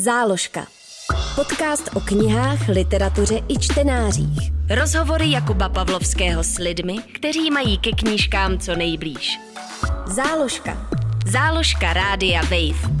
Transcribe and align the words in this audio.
Záložka. 0.00 0.66
Podcast 1.34 1.90
o 1.96 2.00
knihách, 2.00 2.68
literatuře 2.68 3.40
i 3.48 3.58
čtenářích. 3.58 4.52
Rozhovory 4.70 5.30
Jakuba 5.30 5.68
Pavlovského 5.68 6.44
s 6.44 6.58
lidmi, 6.58 6.98
kteří 6.98 7.50
mají 7.50 7.78
ke 7.78 7.90
knížkám 7.90 8.58
co 8.58 8.76
nejblíž. 8.76 9.38
Záložka. 10.06 10.90
Záložka 11.26 11.92
Rádia 11.92 12.42
Wave. 12.42 12.94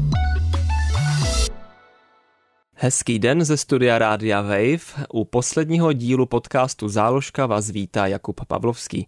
Hezký 2.74 3.18
den 3.18 3.44
ze 3.44 3.56
studia 3.56 3.98
Rádia 3.98 4.42
Wave. 4.42 5.06
U 5.12 5.24
posledního 5.24 5.92
dílu 5.92 6.26
podcastu 6.26 6.88
Záložka 6.88 7.46
vás 7.46 7.70
vítá 7.70 8.06
Jakub 8.06 8.40
Pavlovský. 8.48 9.06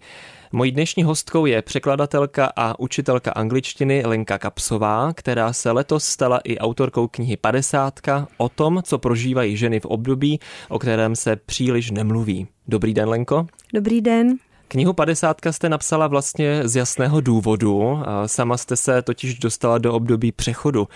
Mojí 0.53 0.73
dnešní 0.73 1.03
hostkou 1.03 1.47
je 1.47 1.63
překladatelka 1.63 2.53
a 2.57 2.81
učitelka 2.81 3.33
angličtiny 3.33 4.03
Lenka 4.07 4.39
Kapsová, 4.39 5.13
která 5.13 5.53
se 5.53 5.71
letos 5.71 6.05
stala 6.05 6.41
i 6.45 6.59
autorkou 6.59 7.09
knihy 7.09 7.37
50 7.37 8.01
o 8.37 8.49
tom, 8.49 8.83
co 8.83 8.99
prožívají 8.99 9.57
ženy 9.57 9.81
v 9.81 9.85
období, 9.85 10.41
o 10.69 10.79
kterém 10.79 11.17
se 11.17 11.37
příliš 11.37 11.91
nemluví. 11.91 12.47
Dobrý 12.69 12.95
den, 12.95 13.09
Lenko. 13.09 13.47
Dobrý 13.75 14.01
den. 14.01 14.37
Knihu 14.69 14.93
50 14.93 15.37
jste 15.51 15.69
napsala 15.69 16.07
vlastně 16.07 16.69
z 16.69 16.77
jasného 16.77 17.21
důvodu. 17.21 17.99
Sama 18.27 18.57
jste 18.57 18.77
se 18.77 19.03
totiž 19.03 19.39
dostala 19.39 19.79
do 19.79 19.95
období 19.95 20.33
přechodu. 20.33 20.89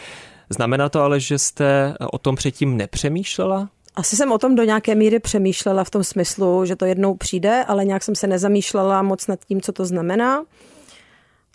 Znamená 0.51 0.89
to 0.89 1.01
ale, 1.01 1.21
že 1.21 1.39
jste 1.39 1.95
o 2.13 2.19
tom 2.19 2.37
předtím 2.37 2.77
nepřemýšlela? 2.77 3.69
Asi 3.97 4.17
jsem 4.17 4.33
o 4.33 4.39
tom 4.39 4.55
do 4.55 4.63
nějaké 4.63 4.95
míry 4.95 5.19
přemýšlela 5.19 5.85
v 5.85 5.91
tom 5.91 6.05
smyslu, 6.05 6.65
že 6.65 6.77
to 6.77 6.85
jednou 6.85 7.15
přijde, 7.15 7.65
ale 7.65 7.85
nějak 7.85 8.03
jsem 8.03 8.15
se 8.15 8.27
nezamýšlela 8.27 9.03
moc 9.03 9.27
nad 9.27 9.45
tím, 9.45 9.61
co 9.61 9.73
to 9.73 9.85
znamená. 9.85 10.45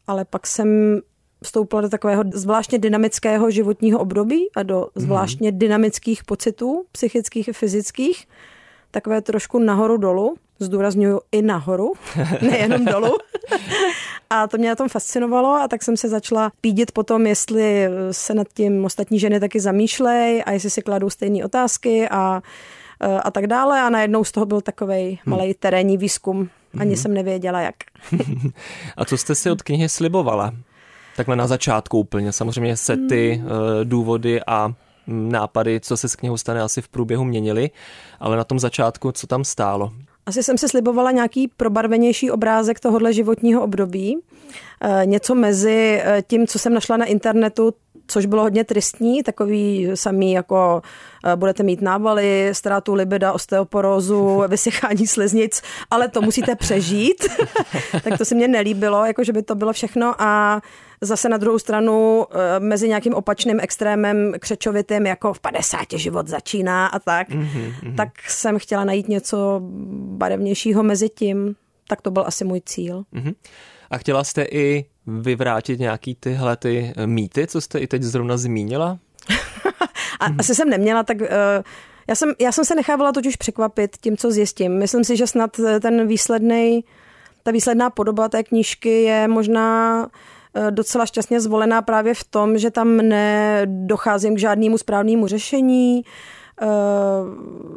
Ale 0.07 0.25
pak 0.25 0.47
jsem 0.47 0.99
vstoupila 1.44 1.81
do 1.81 1.89
takového 1.89 2.23
zvláštně 2.33 2.77
dynamického 2.80 3.52
životního 3.52 3.99
období 3.99 4.49
a 4.55 4.63
do 4.63 4.88
mhm. 4.95 5.05
zvláštně 5.05 5.52
dynamických 5.52 6.23
pocitů, 6.23 6.85
psychických 6.91 7.47
i 7.47 7.53
fyzických. 7.53 8.27
Takové 8.91 9.21
trošku 9.21 9.59
nahoru 9.59 9.97
dolů 9.97 10.36
zdůraznuju 10.59 11.19
i 11.31 11.42
nahoru, 11.42 11.94
nejenom 12.42 12.86
dolů. 12.86 13.17
A 14.30 14.47
to 14.47 14.58
mě 14.58 14.69
na 14.69 14.75
tom 14.75 14.89
fascinovalo 14.89 15.55
a 15.55 15.67
tak 15.67 15.83
jsem 15.83 15.97
se 15.97 16.09
začala 16.09 16.52
pídit 16.61 16.91
potom, 16.91 17.27
jestli 17.27 17.88
se 18.11 18.33
nad 18.33 18.47
tím 18.53 18.86
ostatní 18.86 19.19
ženy 19.19 19.39
taky 19.39 19.59
zamýšlej 19.59 20.44
a 20.45 20.52
jestli 20.52 20.69
si 20.69 20.81
kladou 20.81 21.09
stejné 21.09 21.45
otázky 21.45 22.09
a, 22.09 22.41
a 23.23 23.31
tak 23.31 23.47
dále. 23.47 23.81
A 23.81 23.89
najednou 23.89 24.23
z 24.23 24.31
toho 24.31 24.45
byl 24.45 24.61
takový 24.61 25.19
hmm. 25.25 25.38
malý 25.38 25.53
terénní 25.53 25.97
výzkum. 25.97 26.49
Ani 26.80 26.89
hmm. 26.89 27.02
jsem 27.02 27.13
nevěděla, 27.13 27.61
jak. 27.61 27.75
a 28.97 29.05
co 29.05 29.17
jste 29.17 29.36
si 29.36 29.52
od 29.52 29.61
knihy 29.61 29.89
slibovala? 29.89 30.53
Takhle 31.16 31.36
na 31.36 31.47
začátku 31.47 31.99
úplně. 31.99 32.31
Samozřejmě 32.31 32.77
se 32.77 32.97
ty 32.97 33.33
hmm. 33.33 33.49
důvody 33.83 34.41
a 34.47 34.73
nápady, 35.08 35.80
co 35.80 35.97
se 35.97 36.09
s 36.09 36.16
knihou 36.16 36.38
stane, 36.38 36.61
asi 36.61 36.81
v 36.81 36.88
průběhu 36.88 37.23
měnili, 37.23 37.69
ale 38.19 38.38
na 38.38 38.43
tom 38.43 38.59
začátku, 38.59 39.11
co 39.11 39.27
tam 39.27 39.43
stálo? 39.43 39.91
Asi 40.30 40.44
jsem 40.44 40.58
si 40.58 40.69
slibovala 40.69 41.11
nějaký 41.11 41.47
probarvenější 41.47 42.31
obrázek 42.31 42.80
tohohle 42.80 43.13
životního 43.13 43.61
období. 43.63 44.17
E, 44.81 45.05
něco 45.05 45.36
mezi 45.36 46.02
e, 46.03 46.23
tím, 46.27 46.47
co 46.47 46.59
jsem 46.59 46.73
našla 46.73 46.97
na 46.97 47.05
internetu, 47.05 47.73
což 48.08 48.25
bylo 48.25 48.41
hodně 48.41 48.63
tristní, 48.63 49.23
takový 49.23 49.89
samý 49.94 50.31
jako 50.31 50.81
e, 51.25 51.36
budete 51.36 51.63
mít 51.63 51.81
návaly, 51.81 52.49
ztrátu 52.52 52.94
libida, 52.94 53.33
osteoporózu, 53.33 54.44
vysychání 54.47 55.08
sliznic, 55.08 55.61
ale 55.91 56.08
to 56.08 56.21
musíte 56.21 56.55
přežít. 56.55 57.25
tak 58.03 58.17
to 58.17 58.25
se 58.25 58.36
mně 58.36 58.47
nelíbilo, 58.47 59.05
jako 59.05 59.23
že 59.23 59.33
by 59.33 59.41
to 59.41 59.55
bylo 59.55 59.73
všechno 59.73 60.16
a 60.21 60.61
zase 61.02 61.30
na 61.30 61.38
druhou 61.38 61.59
stranu 61.59 62.25
eh, 62.31 62.59
mezi 62.59 62.88
nějakým 62.88 63.14
opačným 63.14 63.59
extrémem 63.59 64.33
křečovitým, 64.39 65.05
jako 65.05 65.33
v 65.33 65.39
50 65.39 65.80
život 65.95 66.28
začíná 66.28 66.88
a 66.88 67.00
tak, 67.00 67.30
mm-hmm. 67.30 67.95
tak 67.95 68.09
jsem 68.28 68.59
chtěla 68.59 68.83
najít 68.83 69.08
něco 69.08 69.61
barevnějšího 70.17 70.83
mezi 70.83 71.09
tím. 71.09 71.55
Tak 71.88 72.02
to 72.02 72.11
byl 72.11 72.23
asi 72.27 72.45
můj 72.45 72.61
cíl. 72.66 73.04
Mm-hmm. 73.14 73.36
A 73.89 73.98
chtěla 73.98 74.23
jste 74.23 74.43
i 74.43 74.86
vyvrátit 75.08 75.80
nějaký 75.80 76.15
tyhle 76.15 76.58
ty 76.58 76.93
eh, 76.98 77.08
mýty, 77.08 77.48
co 77.48 77.61
jste 77.61 77.80
i 77.80 77.87
teď 77.87 78.02
zrovna 78.02 78.37
zmínila? 78.37 78.99
a, 80.20 80.26
asi 80.39 80.55
jsem 80.55 80.70
neměla, 80.70 81.04
tak 81.04 81.21
uh, 81.21 81.27
já 82.08 82.16
jsem, 82.16 82.33
já 82.39 82.52
jsem 82.52 82.66
se 82.66 82.76
nechávala 82.76 83.11
totiž 83.11 83.36
překvapit 83.36 83.98
tím, 84.02 84.17
co 84.17 84.31
zjistím. 84.31 84.80
Myslím 84.80 85.04
si, 85.04 85.17
že 85.17 85.27
snad 85.27 85.60
ten 85.81 86.08
výsledný, 86.08 86.83
ta 87.43 87.52
výsledná 87.52 87.89
podoba 87.89 88.30
té 88.30 88.43
knížky 88.43 89.04
je 89.04 89.27
možná 89.27 90.08
docela 90.70 91.05
šťastně 91.05 91.42
zvolená 91.42 91.82
právě 91.82 92.14
v 92.14 92.23
tom, 92.23 92.58
že 92.58 92.71
tam 92.71 92.98
nedocházím 92.98 94.36
k 94.36 94.39
žádnému 94.39 94.77
správnému 94.77 95.27
řešení, 95.27 96.02
eh, 96.61 96.65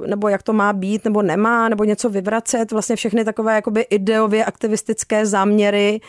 nebo 0.06 0.28
jak 0.28 0.42
to 0.42 0.52
má 0.52 0.72
být, 0.72 1.04
nebo 1.04 1.22
nemá, 1.22 1.68
nebo 1.68 1.84
něco 1.84 2.10
vyvracet. 2.10 2.72
Vlastně 2.72 2.96
všechny 2.96 3.24
takové 3.24 3.54
jakoby 3.54 3.80
ideově 3.80 4.44
aktivistické 4.44 5.26
záměry 5.26 6.00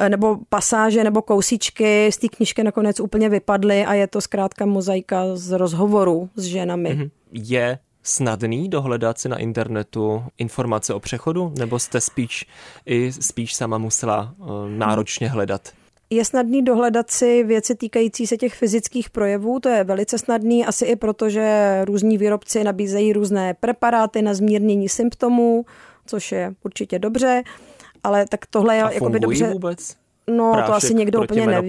eh, 0.00 0.08
nebo 0.08 0.38
pasáže 0.48 1.04
nebo 1.04 1.22
kousíčky 1.22 2.12
z 2.12 2.16
té 2.16 2.28
knížky 2.28 2.62
nakonec 2.62 3.00
úplně 3.00 3.28
vypadly 3.28 3.84
a 3.84 3.94
je 3.94 4.06
to 4.06 4.20
zkrátka 4.20 4.66
mozaika 4.66 5.22
z 5.34 5.58
rozhovoru 5.58 6.28
s 6.36 6.42
ženami. 6.44 6.90
Mm-hmm. 6.90 7.10
Je 7.32 7.78
snadný 8.02 8.68
dohledat 8.68 9.18
si 9.18 9.28
na 9.28 9.36
internetu 9.36 10.24
informace 10.38 10.94
o 10.94 11.00
přechodu, 11.00 11.52
nebo 11.58 11.78
jste 11.78 12.00
spíš 12.00 12.46
i 12.86 13.12
spíš 13.12 13.54
sama 13.54 13.78
musela 13.78 14.34
náročně 14.68 15.28
hledat? 15.28 15.72
Je 16.10 16.24
snadný 16.24 16.62
dohledat 16.62 17.10
si 17.10 17.44
věci 17.44 17.74
týkající 17.74 18.26
se 18.26 18.36
těch 18.36 18.54
fyzických 18.54 19.10
projevů, 19.10 19.60
to 19.60 19.68
je 19.68 19.84
velice 19.84 20.18
snadný, 20.18 20.66
asi 20.66 20.84
i 20.84 20.96
proto, 20.96 21.30
že 21.30 21.78
různí 21.84 22.18
výrobci 22.18 22.64
nabízejí 22.64 23.12
různé 23.12 23.54
preparáty 23.54 24.22
na 24.22 24.34
zmírnění 24.34 24.88
symptomů, 24.88 25.64
což 26.06 26.32
je 26.32 26.54
určitě 26.64 26.98
dobře, 26.98 27.42
ale 28.04 28.26
tak 28.28 28.46
tohle 28.46 28.76
je 28.76 28.82
jako 28.92 29.08
dobře. 29.08 29.50
vůbec? 29.50 29.96
No, 30.30 30.52
prášek 30.52 30.66
to 30.66 30.74
asi 30.74 30.94
někdo 30.94 31.22
úplně 31.22 31.46
neví. 31.46 31.68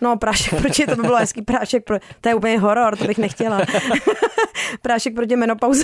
No, 0.00 0.16
prášek 0.16 0.60
proti, 0.60 0.86
to 0.86 0.96
by 0.96 1.02
bylo 1.02 1.16
hezký 1.16 1.42
prášek, 1.42 1.84
pro, 1.84 1.98
to 2.20 2.28
je 2.28 2.34
úplně 2.34 2.58
horor, 2.58 2.96
to 2.96 3.04
bych 3.04 3.18
nechtěla. 3.18 3.60
prášek 4.82 5.14
proti 5.14 5.36
menopauze. 5.36 5.82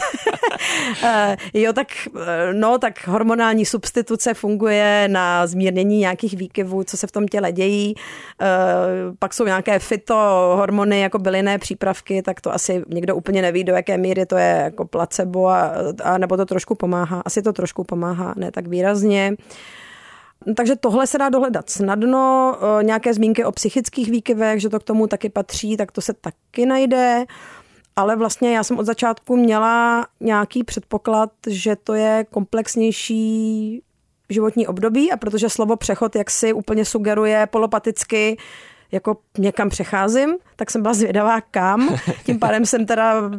uh, 1.03 1.09
jo, 1.55 1.73
tak, 1.73 1.87
eh, 2.21 2.55
no, 2.55 2.79
tak 2.79 3.07
hormonální 3.07 3.67
substituce 3.67 4.35
funguje 4.35 5.09
na 5.09 5.47
zmírnění 5.47 5.99
nějakých 5.99 6.35
výkyvů, 6.37 6.85
co 6.85 6.97
se 6.97 7.07
v 7.07 7.13
tom 7.13 7.29
těle 7.29 7.53
dějí. 7.53 7.95
Uh, 7.95 9.17
pak 9.19 9.35
jsou 9.35 9.45
nějaké 9.45 9.79
fitohormony, 9.79 11.01
jako 11.01 11.19
bylinné 11.19 11.59
přípravky, 11.59 12.23
tak 12.23 12.41
to 12.41 12.55
asi 12.55 12.83
někdo 12.89 13.17
úplně 13.17 13.43
neví, 13.43 13.65
do 13.65 13.73
jaké 13.73 13.99
míry 13.99 14.27
to 14.27 14.37
je 14.37 14.61
jako 14.65 14.85
placebo, 14.85 15.49
a, 15.49 15.73
a 16.05 16.19
nebo 16.19 16.37
to 16.37 16.47
trošku 16.47 16.75
pomáhá. 16.75 17.23
Asi 17.25 17.43
to 17.43 17.53
trošku 17.53 17.85
pomáhá, 17.85 18.35
ne 18.37 18.51
tak 18.51 18.67
výrazně. 18.67 19.33
Uh, 19.39 19.47
takže 20.57 20.77
tohle 20.77 21.07
se 21.07 21.19
dá 21.19 21.29
dohledat 21.29 21.71
snadno. 21.71 22.57
E, 22.81 22.85
nějaké 22.85 23.15
zmínky 23.15 23.45
o 23.45 23.53
psychických 23.53 24.11
výkyvech, 24.11 24.61
že 24.61 24.69
to 24.69 24.81
k 24.81 24.85
tomu 24.85 25.07
taky 25.07 25.29
patří, 25.29 25.77
tak 25.77 25.93
to 25.93 26.01
se 26.01 26.13
taky 26.13 26.67
najde. 26.67 27.25
Ale 27.97 28.17
vlastně 28.17 28.57
já 28.57 28.65
jsem 28.65 28.79
od 28.79 28.87
začátku 28.87 29.37
měla 29.37 30.07
nějaký 30.21 30.65
předpoklad, 30.65 31.31
že 31.47 31.77
to 31.77 31.95
je 31.95 32.27
komplexnější 32.31 33.83
životní 34.29 34.67
období 34.67 35.13
a 35.13 35.17
protože 35.17 35.49
slovo 35.49 35.77
přechod 35.77 36.17
jak 36.17 36.31
si 36.31 36.53
úplně 36.53 36.85
sugeruje 36.85 37.47
polopaticky, 37.47 38.37
jako 38.95 39.17
někam 39.39 39.69
přecházím, 39.69 40.35
tak 40.57 40.71
jsem 40.71 40.83
byla 40.83 40.95
zvědavá 40.95 41.41
kam. 41.41 41.97
Tím 42.25 42.39
pádem 42.39 42.67
jsem 42.67 42.87
teda 42.87 43.31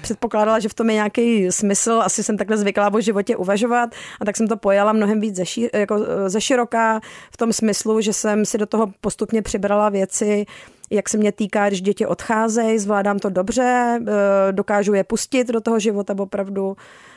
předpokládala, 0.00 0.58
že 0.58 0.68
v 0.68 0.74
tom 0.74 0.90
je 0.90 0.94
nějaký 0.94 1.52
smysl. 1.52 2.00
Asi 2.04 2.22
jsem 2.22 2.36
takhle 2.36 2.56
zvyklá 2.56 2.92
o 2.92 3.00
životě 3.00 3.36
uvažovat 3.36 3.90
a 4.20 4.24
tak 4.24 4.36
jsem 4.36 4.48
to 4.48 4.56
pojala 4.56 4.92
mnohem 4.92 5.20
víc 5.20 5.36
ze, 5.36 5.46
šír, 5.46 5.70
jako 5.74 5.98
ze 6.26 6.40
široká 6.40 7.00
v 7.32 7.36
tom 7.36 7.52
smyslu, 7.52 8.00
že 8.00 8.12
jsem 8.12 8.44
si 8.44 8.58
do 8.58 8.66
toho 8.66 8.92
postupně 9.00 9.42
přibrala 9.42 9.88
věci, 9.88 10.46
jak 10.90 11.08
se 11.08 11.18
mě 11.18 11.32
týká, 11.32 11.68
když 11.68 11.82
děti 11.82 12.06
odcházejí, 12.06 12.78
zvládám 12.78 13.18
to 13.18 13.30
dobře, 13.30 14.00
eh, 14.00 14.52
dokážu 14.52 14.94
je 14.94 15.04
pustit 15.04 15.48
do 15.48 15.60
toho 15.60 15.78
života 15.78 16.14
opravdu 16.18 16.76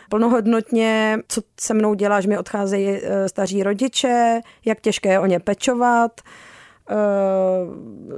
plnohodnotně, 0.10 1.20
co 1.28 1.42
se 1.60 1.74
mnou 1.74 1.94
dělá, 1.94 2.22
že 2.22 2.30
mi 2.30 2.38
odcházejí 2.38 2.90
eh, 2.90 3.30
staří 3.30 3.64
rodiče, 3.64 4.42
jak 4.66 4.82
těžké 4.82 5.10
je 5.10 5.20
o 5.20 5.26
ně 5.26 5.40
pečovat, 5.40 6.22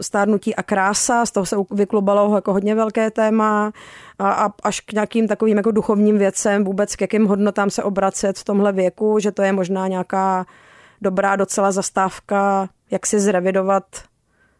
stárnutí 0.02 0.56
a 0.56 0.64
krása, 0.64 1.26
z 1.26 1.32
toho 1.32 1.46
se 1.46 1.56
vyklubalo 1.72 2.36
jako 2.36 2.54
hodně 2.54 2.76
velké 2.76 3.12
téma 3.12 3.72
a, 4.20 4.32
a 4.32 4.54
až 4.64 4.80
k 4.80 4.94
nějakým 4.94 5.28
takovým 5.28 5.58
jako 5.58 5.72
duchovním 5.72 6.18
věcem, 6.18 6.64
vůbec 6.64 6.96
k 6.96 7.02
jakým 7.02 7.26
hodnotám 7.26 7.70
se 7.70 7.84
obracet 7.84 8.38
v 8.40 8.44
tomhle 8.44 8.72
věku, 8.72 9.20
že 9.20 9.32
to 9.32 9.42
je 9.42 9.52
možná 9.52 9.88
nějaká 9.88 10.46
dobrá 11.02 11.36
docela 11.36 11.72
zastávka, 11.72 12.70
jak 12.92 13.06
si 13.06 13.20
zrevidovat 13.20 13.84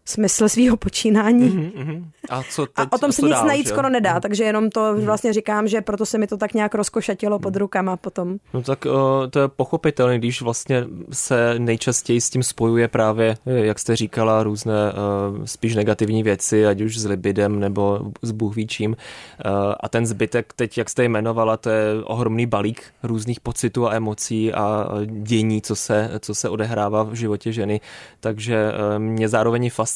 smysl 0.06 0.50
svého 0.50 0.78
počínání. 0.78 1.50
Mm-hmm. 1.50 2.06
A, 2.30 2.44
co 2.44 2.66
teď, 2.66 2.88
a 2.92 2.96
o 2.96 2.98
tom 2.98 3.12
se 3.12 3.22
nic 3.22 3.32
dál, 3.32 3.48
najít 3.48 3.66
že? 3.66 3.74
skoro 3.74 3.90
nedá, 3.90 4.14
mm. 4.14 4.22
takže 4.22 4.44
jenom 4.44 4.70
to 4.70 4.94
mm. 4.94 5.06
vlastně 5.06 5.34
říkám, 5.34 5.68
že 5.68 5.82
proto 5.82 6.06
se 6.06 6.18
mi 6.18 6.28
to 6.28 6.38
tak 6.38 6.54
nějak 6.54 6.76
rozkošatilo 6.76 7.40
pod 7.40 7.54
mhm. 7.54 7.60
rukama 7.60 7.98
potom. 7.98 8.38
No 8.54 8.62
tak 8.62 8.86
o, 8.86 9.28
to 9.30 9.40
je 9.40 9.48
pochopitelné, 9.48 10.18
když 10.18 10.42
vlastně 10.42 10.86
se 11.12 11.56
nejčastěji 11.60 12.22
s 12.22 12.30
tím 12.30 12.44
spojuje 12.44 12.88
právě, 12.88 13.38
jak 13.46 13.80
jste 13.80 13.96
říkala, 13.96 14.44
různé 14.44 14.74
o, 14.94 15.48
spíš 15.48 15.76
negativní 15.76 16.24
věci, 16.24 16.68
ať 16.68 16.82
už 16.82 16.98
s 16.98 17.06
libidem 17.06 17.60
nebo 17.60 18.00
s 18.22 18.32
Bůh 18.32 18.56
ví 18.56 18.68
čím. 18.68 18.92
O, 18.94 19.76
a 19.80 19.90
ten 19.90 20.06
zbytek 20.06 20.54
teď, 20.56 20.78
jak 20.78 20.90
jste 20.90 21.04
jmenovala, 21.04 21.58
to 21.58 21.70
je 21.70 22.04
ohromný 22.04 22.46
balík 22.46 22.84
různých 23.04 23.40
pocitů 23.40 23.88
a 23.88 23.94
emocí 23.94 24.54
a 24.54 24.88
dění, 25.06 25.62
co 25.62 25.76
se, 25.76 26.12
co 26.20 26.36
se 26.36 26.50
odehrává 26.50 27.04
v 27.04 27.14
životě 27.14 27.52
ženy. 27.52 27.82
Takže 28.20 28.72
mě 28.98 29.30
zároveň 29.30 29.70
fascinuje, 29.70 29.95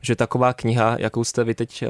že 0.00 0.16
taková 0.16 0.52
kniha, 0.52 0.96
jakou 0.98 1.24
jste 1.24 1.44
vy 1.44 1.54
teď 1.54 1.82
eh, 1.82 1.88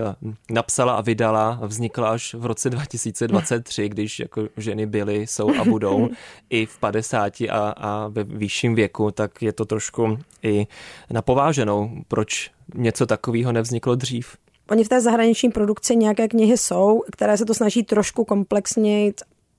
napsala 0.50 0.92
a 0.92 1.00
vydala, 1.00 1.60
vznikla 1.62 2.10
až 2.10 2.34
v 2.34 2.46
roce 2.46 2.70
2023, 2.70 3.88
když 3.88 4.18
jako 4.18 4.48
ženy 4.56 4.86
byly, 4.86 5.26
jsou 5.26 5.60
a 5.60 5.64
budou 5.64 6.08
i 6.50 6.66
v 6.66 6.78
50 6.78 7.40
a, 7.40 7.70
a 7.76 8.08
ve 8.08 8.24
vyšším 8.24 8.74
věku, 8.74 9.10
tak 9.10 9.42
je 9.42 9.52
to 9.52 9.64
trošku 9.64 10.18
i 10.42 10.66
napováženou, 11.10 11.90
proč 12.08 12.50
něco 12.74 13.06
takového 13.06 13.52
nevzniklo 13.52 13.94
dřív. 13.94 14.36
Oni 14.70 14.84
v 14.84 14.88
té 14.88 15.00
zahraniční 15.00 15.50
produkci 15.50 15.96
nějaké 15.96 16.28
knihy 16.28 16.58
jsou, 16.58 17.02
které 17.12 17.36
se 17.36 17.44
to 17.44 17.54
snaží 17.54 17.82
trošku 17.82 18.24
komplexněji 18.24 19.14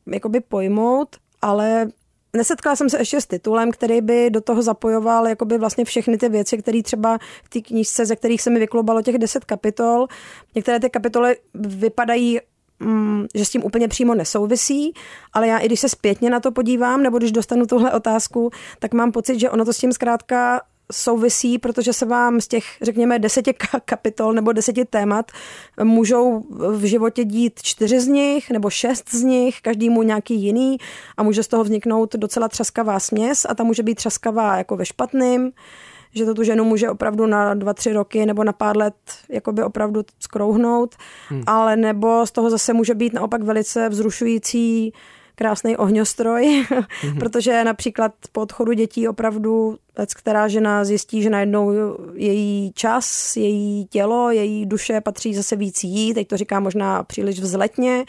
jakoby 0.07 0.39
pojmout, 0.39 1.15
ale 1.41 1.87
Nesetkala 2.33 2.75
jsem 2.75 2.89
se 2.89 2.97
ještě 2.97 3.21
s 3.21 3.25
titulem, 3.25 3.71
který 3.71 4.01
by 4.01 4.29
do 4.29 4.41
toho 4.41 4.61
zapojoval 4.61 5.27
jakoby 5.27 5.57
vlastně 5.57 5.85
všechny 5.85 6.17
ty 6.17 6.29
věci, 6.29 6.57
které 6.57 6.83
třeba 6.83 7.17
v 7.43 7.49
té 7.49 7.61
knížce, 7.61 8.05
ze 8.05 8.15
kterých 8.15 8.41
se 8.41 8.49
mi 8.49 8.59
vyklubalo 8.59 9.01
těch 9.01 9.17
deset 9.17 9.45
kapitol. 9.45 10.07
Některé 10.55 10.79
ty 10.79 10.89
kapitoly 10.89 11.37
vypadají 11.53 12.39
mm, 12.79 13.25
že 13.35 13.45
s 13.45 13.49
tím 13.49 13.63
úplně 13.63 13.87
přímo 13.87 14.15
nesouvisí, 14.15 14.93
ale 15.33 15.47
já 15.47 15.57
i 15.57 15.65
když 15.65 15.79
se 15.79 15.89
zpětně 15.89 16.29
na 16.29 16.39
to 16.39 16.51
podívám, 16.51 17.03
nebo 17.03 17.17
když 17.17 17.31
dostanu 17.31 17.65
tuhle 17.65 17.91
otázku, 17.91 18.49
tak 18.79 18.93
mám 18.93 19.11
pocit, 19.11 19.39
že 19.39 19.49
ono 19.49 19.65
to 19.65 19.73
s 19.73 19.77
tím 19.77 19.93
zkrátka 19.93 20.61
souvisí, 20.91 21.59
protože 21.59 21.93
se 21.93 22.05
vám 22.05 22.41
z 22.41 22.47
těch, 22.47 22.63
řekněme, 22.81 23.19
deseti 23.19 23.53
kapitol 23.85 24.33
nebo 24.33 24.51
deseti 24.51 24.85
témat 24.85 25.31
můžou 25.83 26.43
v 26.71 26.83
životě 26.83 27.23
dít 27.23 27.61
čtyři 27.61 27.99
z 27.99 28.07
nich 28.07 28.49
nebo 28.49 28.69
šest 28.69 29.09
z 29.09 29.23
nich, 29.23 29.61
každý 29.61 29.89
mu 29.89 30.03
nějaký 30.03 30.35
jiný 30.35 30.77
a 31.17 31.23
může 31.23 31.43
z 31.43 31.47
toho 31.47 31.63
vzniknout 31.63 32.15
docela 32.15 32.47
třaskavá 32.47 32.99
směs 32.99 33.45
a 33.49 33.55
ta 33.55 33.63
může 33.63 33.83
být 33.83 33.95
třaskavá 33.95 34.57
jako 34.57 34.75
ve 34.75 34.85
špatným, 34.85 35.51
že 36.13 36.25
to 36.25 36.33
tu 36.33 36.43
ženu 36.43 36.63
může 36.63 36.89
opravdu 36.89 37.25
na 37.25 37.53
dva, 37.53 37.73
tři 37.73 37.93
roky 37.93 38.25
nebo 38.25 38.43
na 38.43 38.53
pár 38.53 38.77
let 38.77 38.95
jakoby 39.29 39.63
opravdu 39.63 40.03
skrouhnout, 40.19 40.95
hmm. 41.29 41.43
ale 41.47 41.75
nebo 41.75 42.25
z 42.25 42.31
toho 42.31 42.49
zase 42.49 42.73
může 42.73 42.95
být 42.95 43.13
naopak 43.13 43.43
velice 43.43 43.89
vzrušující 43.89 44.93
krásný 45.37 45.77
ohňostroj, 45.77 46.43
mm-hmm. 46.43 47.19
protože 47.19 47.63
například 47.63 48.13
po 48.31 48.41
odchodu 48.41 48.73
dětí 48.73 49.07
opravdu, 49.07 49.77
která 50.15 50.47
žena 50.47 50.85
zjistí, 50.85 51.21
že 51.21 51.29
najednou 51.29 51.73
její 52.13 52.71
čas, 52.75 53.35
její 53.35 53.85
tělo, 53.85 54.31
její 54.31 54.65
duše 54.65 55.01
patří 55.01 55.33
zase 55.35 55.55
víc 55.55 55.83
jí, 55.83 56.13
teď 56.13 56.27
to 56.27 56.37
říká 56.37 56.59
možná 56.59 57.03
příliš 57.03 57.39
vzletně, 57.39 58.05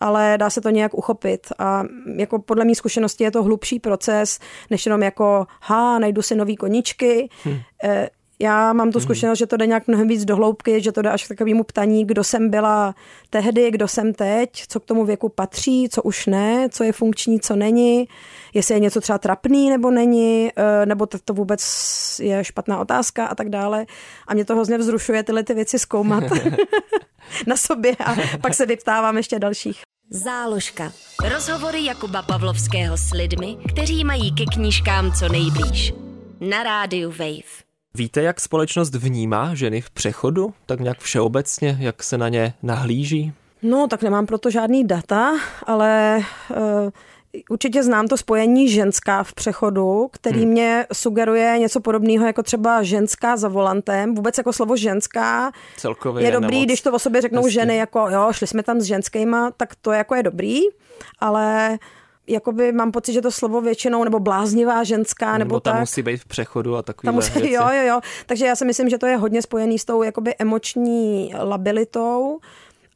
ale 0.00 0.34
dá 0.36 0.50
se 0.50 0.60
to 0.60 0.70
nějak 0.70 0.94
uchopit. 0.94 1.46
A 1.58 1.84
jako 2.16 2.38
podle 2.38 2.64
mý 2.64 2.74
zkušenosti 2.74 3.24
je 3.24 3.30
to 3.30 3.42
hlubší 3.42 3.80
proces, 3.80 4.38
než 4.70 4.86
jenom 4.86 5.02
jako, 5.02 5.46
ha, 5.60 5.98
najdu 5.98 6.22
si 6.22 6.34
nový 6.34 6.56
koničky. 6.56 7.28
Hmm. 7.44 7.58
Já 8.42 8.72
mám 8.72 8.92
tu 8.92 8.98
mhm. 8.98 9.04
zkušenost, 9.04 9.38
že 9.38 9.46
to 9.46 9.56
jde 9.56 9.66
nějak 9.66 9.88
mnohem 9.88 10.08
víc 10.08 10.24
do 10.24 10.36
hloubky, 10.36 10.80
že 10.80 10.92
to 10.92 11.02
jde 11.02 11.10
až 11.10 11.24
k 11.24 11.28
takovému 11.28 11.64
ptaní, 11.64 12.06
kdo 12.06 12.24
jsem 12.24 12.50
byla 12.50 12.94
tehdy, 13.30 13.70
kdo 13.70 13.88
jsem 13.88 14.14
teď, 14.14 14.50
co 14.68 14.80
k 14.80 14.84
tomu 14.84 15.04
věku 15.04 15.28
patří, 15.28 15.88
co 15.88 16.02
už 16.02 16.26
ne, 16.26 16.68
co 16.70 16.84
je 16.84 16.92
funkční, 16.92 17.40
co 17.40 17.56
není, 17.56 18.08
jestli 18.54 18.74
je 18.74 18.80
něco 18.80 19.00
třeba 19.00 19.18
trapný 19.18 19.70
nebo 19.70 19.90
není, 19.90 20.50
eh, 20.56 20.86
nebo 20.86 21.06
to, 21.06 21.18
to 21.24 21.34
vůbec 21.34 21.60
je 22.22 22.44
špatná 22.44 22.78
otázka 22.78 23.26
a 23.26 23.34
tak 23.34 23.48
dále. 23.48 23.86
A 24.26 24.34
mě 24.34 24.44
to 24.44 24.54
hrozně 24.54 24.78
vzrušuje 24.78 25.22
tyhle 25.22 25.42
ty 25.42 25.54
věci 25.54 25.78
zkoumat 25.78 26.24
na 27.46 27.56
sobě 27.56 27.96
a 28.04 28.16
pak 28.40 28.54
se 28.54 28.66
vyptávám 28.66 29.16
ještě 29.16 29.38
dalších. 29.38 29.80
Záložka. 30.10 30.92
Rozhovory 31.34 31.84
Jakuba 31.84 32.22
Pavlovského 32.22 32.96
s 32.96 33.12
lidmi, 33.12 33.56
kteří 33.68 34.04
mají 34.04 34.34
ke 34.34 34.44
knížkám 34.44 35.12
co 35.12 35.28
nejblíž. 35.28 35.94
Na 36.40 36.62
rádiu 36.62 37.10
Wave. 37.10 37.69
Víte, 37.94 38.22
jak 38.22 38.40
společnost 38.40 38.94
vnímá 38.94 39.54
ženy 39.54 39.80
v 39.80 39.90
přechodu? 39.90 40.54
Tak 40.66 40.80
nějak 40.80 40.98
všeobecně, 40.98 41.76
jak 41.80 42.02
se 42.02 42.18
na 42.18 42.28
ně 42.28 42.54
nahlíží? 42.62 43.32
No, 43.62 43.86
tak 43.88 44.02
nemám 44.02 44.26
proto 44.26 44.50
žádný 44.50 44.86
data, 44.86 45.32
ale 45.66 46.20
uh, 46.50 46.56
určitě 47.50 47.82
znám 47.82 48.08
to 48.08 48.16
spojení 48.16 48.68
ženská 48.68 49.24
v 49.24 49.34
přechodu, 49.34 50.08
který 50.12 50.40
hmm. 50.40 50.50
mě 50.50 50.86
sugeruje 50.92 51.58
něco 51.58 51.80
podobného 51.80 52.26
jako 52.26 52.42
třeba 52.42 52.82
ženská 52.82 53.36
za 53.36 53.48
volantem. 53.48 54.14
Vůbec 54.14 54.38
jako 54.38 54.52
slovo 54.52 54.76
ženská 54.76 55.52
Celkově 55.76 56.24
je 56.24 56.32
dobrý, 56.32 56.56
nemoc. 56.56 56.66
když 56.66 56.80
to 56.80 56.92
o 56.92 56.98
sobě 56.98 57.20
řeknou 57.20 57.42
Hezky. 57.42 57.54
ženy 57.54 57.76
jako 57.76 58.08
jo, 58.10 58.28
šli 58.32 58.46
jsme 58.46 58.62
tam 58.62 58.80
s 58.80 58.84
ženskýma, 58.84 59.50
tak 59.56 59.74
to 59.74 59.92
jako 59.92 60.14
je 60.14 60.22
dobrý, 60.22 60.60
ale 61.18 61.78
jakoby 62.30 62.72
mám 62.72 62.92
pocit, 62.92 63.12
že 63.12 63.22
to 63.22 63.30
slovo 63.30 63.60
většinou, 63.60 64.04
nebo 64.04 64.20
bláznivá 64.20 64.84
ženská, 64.84 65.38
nebo, 65.38 65.48
nebo 65.48 65.60
tam 65.60 65.72
tak. 65.72 65.80
musí 65.80 66.02
být 66.02 66.16
v 66.16 66.24
přechodu 66.24 66.76
a 66.76 66.82
takový 66.82 67.12
musí, 67.12 67.32
věci. 67.32 67.52
Jo, 67.52 67.68
jo, 67.72 67.82
jo. 67.86 68.00
Takže 68.26 68.46
já 68.46 68.56
si 68.56 68.64
myslím, 68.64 68.88
že 68.88 68.98
to 68.98 69.06
je 69.06 69.16
hodně 69.16 69.42
spojený 69.42 69.78
s 69.78 69.84
tou 69.84 70.02
jakoby 70.02 70.34
emoční 70.38 71.34
labilitou 71.38 72.38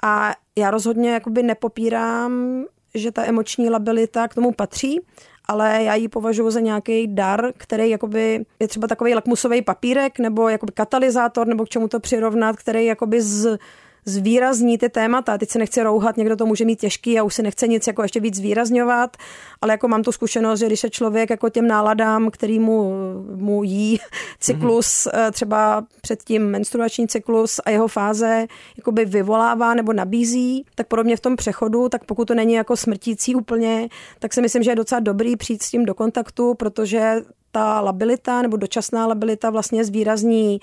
a 0.02 0.34
já 0.56 0.70
rozhodně 0.70 1.10
jakoby 1.10 1.42
nepopírám, 1.42 2.64
že 2.94 3.12
ta 3.12 3.24
emoční 3.24 3.70
labilita 3.70 4.28
k 4.28 4.34
tomu 4.34 4.52
patří, 4.52 5.00
ale 5.44 5.82
já 5.82 5.94
ji 5.94 6.08
považuji 6.08 6.50
za 6.50 6.60
nějaký 6.60 7.14
dar, 7.14 7.52
který 7.56 7.90
jakoby 7.90 8.44
je 8.60 8.68
třeba 8.68 8.86
takový 8.86 9.14
lakmusový 9.14 9.62
papírek 9.62 10.18
nebo 10.18 10.48
jakoby 10.48 10.72
katalyzátor, 10.72 11.46
nebo 11.46 11.64
k 11.64 11.68
čemu 11.68 11.88
to 11.88 12.00
přirovnat, 12.00 12.56
který 12.56 12.84
jakoby 12.84 13.22
z 13.22 13.58
zvýrazní 14.04 14.78
ty 14.78 14.88
témata. 14.88 15.38
Teď 15.38 15.50
se 15.50 15.58
nechci 15.58 15.82
rouhat, 15.82 16.16
někdo 16.16 16.36
to 16.36 16.46
může 16.46 16.64
mít 16.64 16.80
těžký 16.80 17.18
a 17.18 17.22
už 17.22 17.34
si 17.34 17.42
nechce 17.42 17.68
nic 17.68 17.86
jako 17.86 18.02
ještě 18.02 18.20
víc 18.20 18.36
zvýrazňovat, 18.36 19.16
ale 19.60 19.72
jako 19.72 19.88
mám 19.88 20.02
tu 20.02 20.12
zkušenost, 20.12 20.60
že 20.60 20.66
když 20.66 20.80
se 20.80 20.90
člověk 20.90 21.30
jako 21.30 21.48
těm 21.48 21.66
náladám, 21.66 22.30
který 22.30 22.58
mu, 22.58 22.94
mu 23.34 23.64
jí 23.64 24.00
cyklus, 24.40 24.86
mm-hmm. 24.86 25.30
třeba 25.30 25.84
předtím 26.00 26.46
menstruační 26.50 27.08
cyklus 27.08 27.60
a 27.64 27.70
jeho 27.70 27.88
fáze 27.88 28.46
jakoby 28.76 29.04
vyvolává 29.04 29.74
nebo 29.74 29.92
nabízí, 29.92 30.64
tak 30.74 30.86
podobně 30.86 31.16
v 31.16 31.20
tom 31.20 31.36
přechodu, 31.36 31.88
tak 31.88 32.04
pokud 32.04 32.28
to 32.28 32.34
není 32.34 32.54
jako 32.54 32.76
smrtící 32.76 33.34
úplně, 33.34 33.88
tak 34.18 34.34
si 34.34 34.40
myslím, 34.40 34.62
že 34.62 34.70
je 34.70 34.76
docela 34.76 35.00
dobrý 35.00 35.36
přijít 35.36 35.62
s 35.62 35.70
tím 35.70 35.84
do 35.84 35.94
kontaktu, 35.94 36.54
protože 36.54 37.22
ta 37.52 37.80
labilita 37.80 38.42
nebo 38.42 38.56
dočasná 38.56 39.06
labilita 39.06 39.50
vlastně 39.50 39.84
zvýrazní 39.84 40.60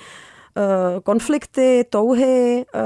konflikty, 1.04 1.86
touhy 1.90 2.66
eh, 2.76 2.80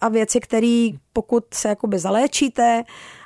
a 0.00 0.08
věci, 0.08 0.40
které 0.40 0.88
pokud 1.12 1.44
se 1.54 1.68
jakoby 1.68 1.98
zaléčíte 1.98 2.82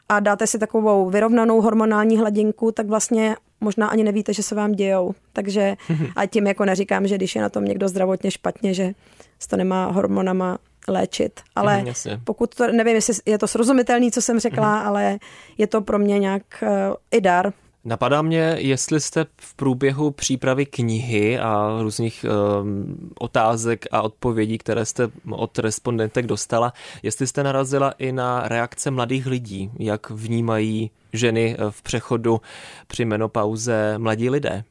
a 0.08 0.20
dáte 0.20 0.46
si 0.46 0.58
takovou 0.58 1.10
vyrovnanou 1.10 1.60
hormonální 1.60 2.18
hladinku, 2.18 2.72
tak 2.72 2.86
vlastně 2.86 3.36
možná 3.60 3.86
ani 3.86 4.04
nevíte, 4.04 4.34
že 4.34 4.42
se 4.42 4.54
vám 4.54 4.72
dějou. 4.72 5.14
Takže 5.32 5.76
a 6.16 6.26
tím 6.26 6.46
jako 6.46 6.64
neříkám, 6.64 7.06
že 7.06 7.14
když 7.14 7.34
je 7.34 7.42
na 7.42 7.48
tom 7.48 7.64
někdo 7.64 7.88
zdravotně 7.88 8.30
špatně, 8.30 8.74
že 8.74 8.92
se 9.38 9.48
to 9.48 9.56
nemá 9.56 9.86
hormonama 9.86 10.58
léčit. 10.88 11.40
Ale 11.56 11.82
mm, 11.82 11.92
pokud 12.24 12.54
to, 12.54 12.72
nevím, 12.72 12.94
jestli 12.94 13.14
je 13.26 13.38
to 13.38 13.46
srozumitelný, 13.46 14.12
co 14.12 14.22
jsem 14.22 14.40
řekla, 14.40 14.80
mm. 14.80 14.86
ale 14.86 15.18
je 15.58 15.66
to 15.66 15.80
pro 15.80 15.98
mě 15.98 16.18
nějak 16.18 16.42
uh, 16.62 16.68
i 17.10 17.20
dar, 17.20 17.52
Napadá 17.86 18.22
mě, 18.22 18.56
jestli 18.58 19.00
jste 19.00 19.26
v 19.36 19.54
průběhu 19.54 20.10
přípravy 20.10 20.66
knihy 20.66 21.38
a 21.38 21.78
různých 21.82 22.24
um, 22.60 23.10
otázek 23.18 23.86
a 23.90 24.02
odpovědí, 24.02 24.58
které 24.58 24.84
jste 24.84 25.08
od 25.30 25.58
respondentek 25.58 26.26
dostala, 26.26 26.72
jestli 27.02 27.26
jste 27.26 27.42
narazila 27.42 27.94
i 27.98 28.12
na 28.12 28.48
reakce 28.48 28.90
mladých 28.90 29.26
lidí, 29.26 29.70
jak 29.78 30.10
vnímají 30.10 30.90
ženy 31.12 31.56
v 31.70 31.82
přechodu 31.82 32.40
při 32.86 33.04
menopauze 33.04 33.98
mladí 33.98 34.30
lidé. 34.30 34.64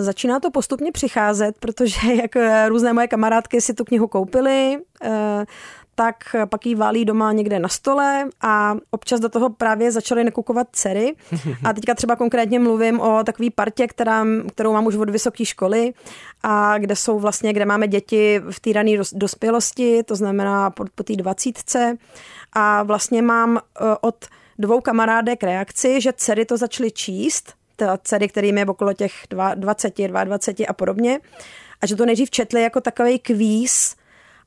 Začíná 0.00 0.40
to 0.40 0.50
postupně 0.50 0.92
přicházet, 0.92 1.58
protože 1.58 2.14
jak 2.22 2.30
různé 2.68 2.92
moje 2.92 3.08
kamarádky 3.08 3.60
si 3.60 3.74
tu 3.74 3.84
knihu 3.84 4.08
koupily, 4.08 4.78
eh, 5.02 5.44
tak 5.94 6.36
pak 6.48 6.66
jí 6.66 6.74
válí 6.74 7.04
doma 7.04 7.32
někde 7.32 7.58
na 7.58 7.68
stole 7.68 8.28
a 8.40 8.76
občas 8.90 9.20
do 9.20 9.28
toho 9.28 9.50
právě 9.50 9.92
začaly 9.92 10.24
nekukovat 10.24 10.68
dcery. 10.72 11.14
A 11.64 11.72
teďka 11.72 11.94
třeba 11.94 12.16
konkrétně 12.16 12.58
mluvím 12.58 13.00
o 13.00 13.24
takové 13.24 13.48
partě, 13.54 13.86
která, 13.86 14.24
kterou 14.54 14.72
mám 14.72 14.86
už 14.86 14.96
od 14.96 15.10
vysoké 15.10 15.44
školy 15.44 15.92
a 16.42 16.78
kde 16.78 16.96
jsou 16.96 17.18
vlastně, 17.18 17.52
kde 17.52 17.64
máme 17.64 17.88
děti 17.88 18.40
v 18.50 18.60
té 18.60 18.72
rané 18.72 18.90
dospělosti, 19.12 20.02
to 20.02 20.16
znamená 20.16 20.70
po, 20.70 20.84
po 20.94 21.02
té 21.02 21.16
dvacítce 21.16 21.96
a 22.52 22.82
vlastně 22.82 23.22
mám 23.22 23.56
e, 23.56 23.60
od 24.00 24.26
dvou 24.58 24.80
kamarádek 24.80 25.42
reakci, 25.42 26.00
že 26.00 26.12
dcery 26.12 26.44
to 26.44 26.56
začaly 26.56 26.90
číst, 26.90 27.54
dcery, 28.02 28.28
kterým 28.28 28.58
je 28.58 28.66
okolo 28.66 28.92
těch 28.92 29.12
20, 29.54 29.94
22 29.98 30.66
a 30.68 30.72
podobně 30.72 31.20
a 31.80 31.86
že 31.86 31.96
to 31.96 32.06
nejdřív 32.06 32.30
četli 32.30 32.62
jako 32.62 32.80
takový 32.80 33.18
kvíz, 33.18 33.96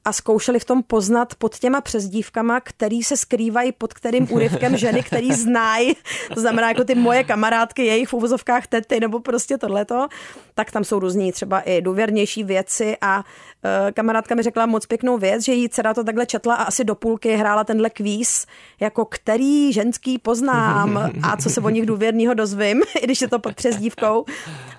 a 0.06 0.14
zkoušeli 0.14 0.60
v 0.60 0.66
tom 0.66 0.84
poznat 0.84 1.36
pod 1.36 1.60
těma 1.60 1.82
přezdívkama, 1.82 2.60
který 2.60 3.04
se 3.04 3.18
skrývají 3.18 3.72
pod 3.72 3.94
kterým 3.94 4.28
úryvkem 4.32 4.78
ženy, 4.78 5.04
který 5.04 5.32
znají, 5.32 5.96
to 6.34 6.40
znamená 6.40 6.70
jako 6.70 6.84
ty 6.84 6.96
moje 6.96 7.24
kamarádky, 7.24 7.86
jejich 7.86 8.10
v 8.10 8.14
úvozovkách 8.14 8.68
tety 8.68 9.00
nebo 9.00 9.20
prostě 9.20 9.58
tohleto, 9.58 10.08
tak 10.54 10.72
tam 10.72 10.84
jsou 10.84 11.00
různí 11.00 11.32
třeba 11.32 11.60
i 11.60 11.82
důvěrnější 11.82 12.44
věci 12.44 12.98
a 13.02 13.24
kamarádka 13.94 14.36
mi 14.36 14.44
řekla 14.44 14.66
moc 14.66 14.86
pěknou 14.86 15.18
věc, 15.18 15.44
že 15.44 15.54
jí 15.54 15.70
dcera 15.70 15.94
to 15.94 16.04
takhle 16.04 16.26
četla 16.26 16.56
a 16.56 16.64
asi 16.64 16.84
do 16.84 16.96
půlky 16.96 17.36
hrála 17.36 17.64
tenhle 17.64 17.90
kvíz, 17.90 18.46
jako 18.80 19.06
který 19.06 19.74
ženský 19.74 20.18
poznám 20.18 21.12
a 21.24 21.38
co 21.38 21.50
se 21.50 21.62
o 21.62 21.70
nich 21.70 21.86
důvěrného 21.86 22.34
dozvím, 22.34 22.82
i 23.02 23.04
když 23.04 23.22
je 23.22 23.28
to 23.28 23.40
pod 23.40 23.56
přezdívkou. 23.56 24.26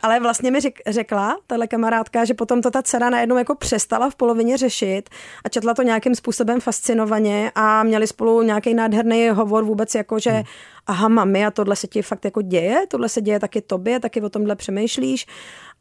Ale 0.03 0.21
vlastně 0.21 0.51
mi 0.51 0.59
řekla, 0.89 1.37
tahle 1.47 1.67
kamarádka, 1.67 2.25
že 2.25 2.35
potom 2.35 2.63
to 2.63 2.71
ta 2.71 2.83
dcera 2.83 3.11
najednou 3.11 3.37
jako 3.37 3.55
přestala 3.55 4.11
v 4.11 4.15
polovině 4.15 4.57
řešit 4.57 5.11
a 5.45 5.49
četla 5.49 5.75
to 5.75 5.83
nějakým 5.83 6.15
způsobem 6.15 6.61
fascinovaně 6.61 7.53
a 7.55 7.83
měli 7.83 8.07
spolu 8.07 8.43
nějaký 8.43 8.75
nádherný 8.75 9.29
hovor 9.29 9.65
vůbec 9.65 9.95
jako, 9.95 10.19
že 10.19 10.43
aha 10.87 11.09
mami 11.09 11.47
a 11.47 11.51
tohle 11.51 11.77
se 11.77 11.87
ti 11.87 12.03
fakt 12.03 12.25
jako 12.25 12.43
děje, 12.43 12.87
tohle 12.89 13.09
se 13.09 13.21
děje 13.21 13.41
taky 13.41 13.61
tobě, 13.61 14.01
taky 14.01 14.21
o 14.21 14.29
tomhle 14.29 14.57
přemýšlíš 14.57 15.27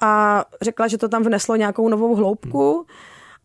a 0.01 0.43
řekla, 0.61 0.87
že 0.87 0.97
to 0.97 1.09
tam 1.09 1.23
vneslo 1.23 1.55
nějakou 1.55 1.89
novou 1.89 2.15
hloubku. 2.15 2.85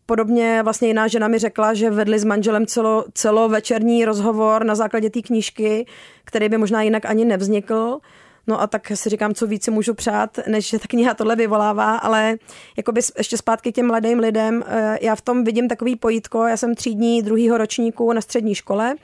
Podobně 0.05 0.63
vlastně 0.63 0.87
jiná 0.87 1.07
žena 1.07 1.27
mi 1.27 1.39
řekla, 1.39 1.73
že 1.73 1.89
vedli 1.89 2.19
s 2.19 2.23
manželem 2.23 2.65
celo, 2.65 3.05
celovečerní 3.13 4.05
rozhovor 4.05 4.65
na 4.65 4.75
základě 4.75 5.09
té 5.09 5.21
knížky, 5.21 5.85
který 6.23 6.49
by 6.49 6.57
možná 6.57 6.81
jinak 6.81 7.05
ani 7.05 7.25
nevznikl. 7.25 7.99
No 8.47 8.61
a 8.61 8.67
tak 8.67 8.91
si 8.93 9.09
říkám, 9.09 9.33
co 9.33 9.47
více 9.47 9.71
můžu 9.71 9.93
přát, 9.93 10.39
než 10.47 10.69
že 10.69 10.79
ta 10.79 10.87
kniha 10.87 11.13
tohle 11.13 11.35
vyvolává, 11.35 11.95
ale 11.97 12.37
jakoby 12.77 13.01
ještě 13.17 13.37
zpátky 13.37 13.71
těm 13.71 13.87
mladým 13.87 14.19
lidem, 14.19 14.63
eh, 14.67 14.97
já 15.01 15.15
v 15.15 15.21
tom 15.21 15.43
vidím 15.43 15.67
takový 15.67 15.95
pojítko, 15.95 16.47
já 16.47 16.57
jsem 16.57 16.75
třídní 16.75 17.21
druhýho 17.21 17.57
ročníku 17.57 18.13
na 18.13 18.21
střední 18.21 18.55
škole 18.55 18.95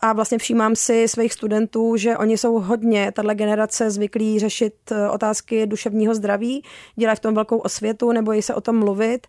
a 0.00 0.12
vlastně 0.12 0.38
všímám 0.38 0.76
si 0.76 1.08
svých 1.08 1.32
studentů, 1.32 1.96
že 1.96 2.16
oni 2.16 2.38
jsou 2.38 2.60
hodně, 2.60 3.12
tahle 3.12 3.34
generace 3.34 3.90
zvyklí 3.90 4.38
řešit 4.38 4.74
eh, 4.90 5.08
otázky 5.08 5.66
duševního 5.66 6.14
zdraví, 6.14 6.64
dělají 6.96 7.16
v 7.16 7.20
tom 7.20 7.34
velkou 7.34 7.58
osvětu, 7.58 8.12
nebo 8.12 8.42
se 8.42 8.54
o 8.54 8.60
tom 8.60 8.78
mluvit. 8.78 9.26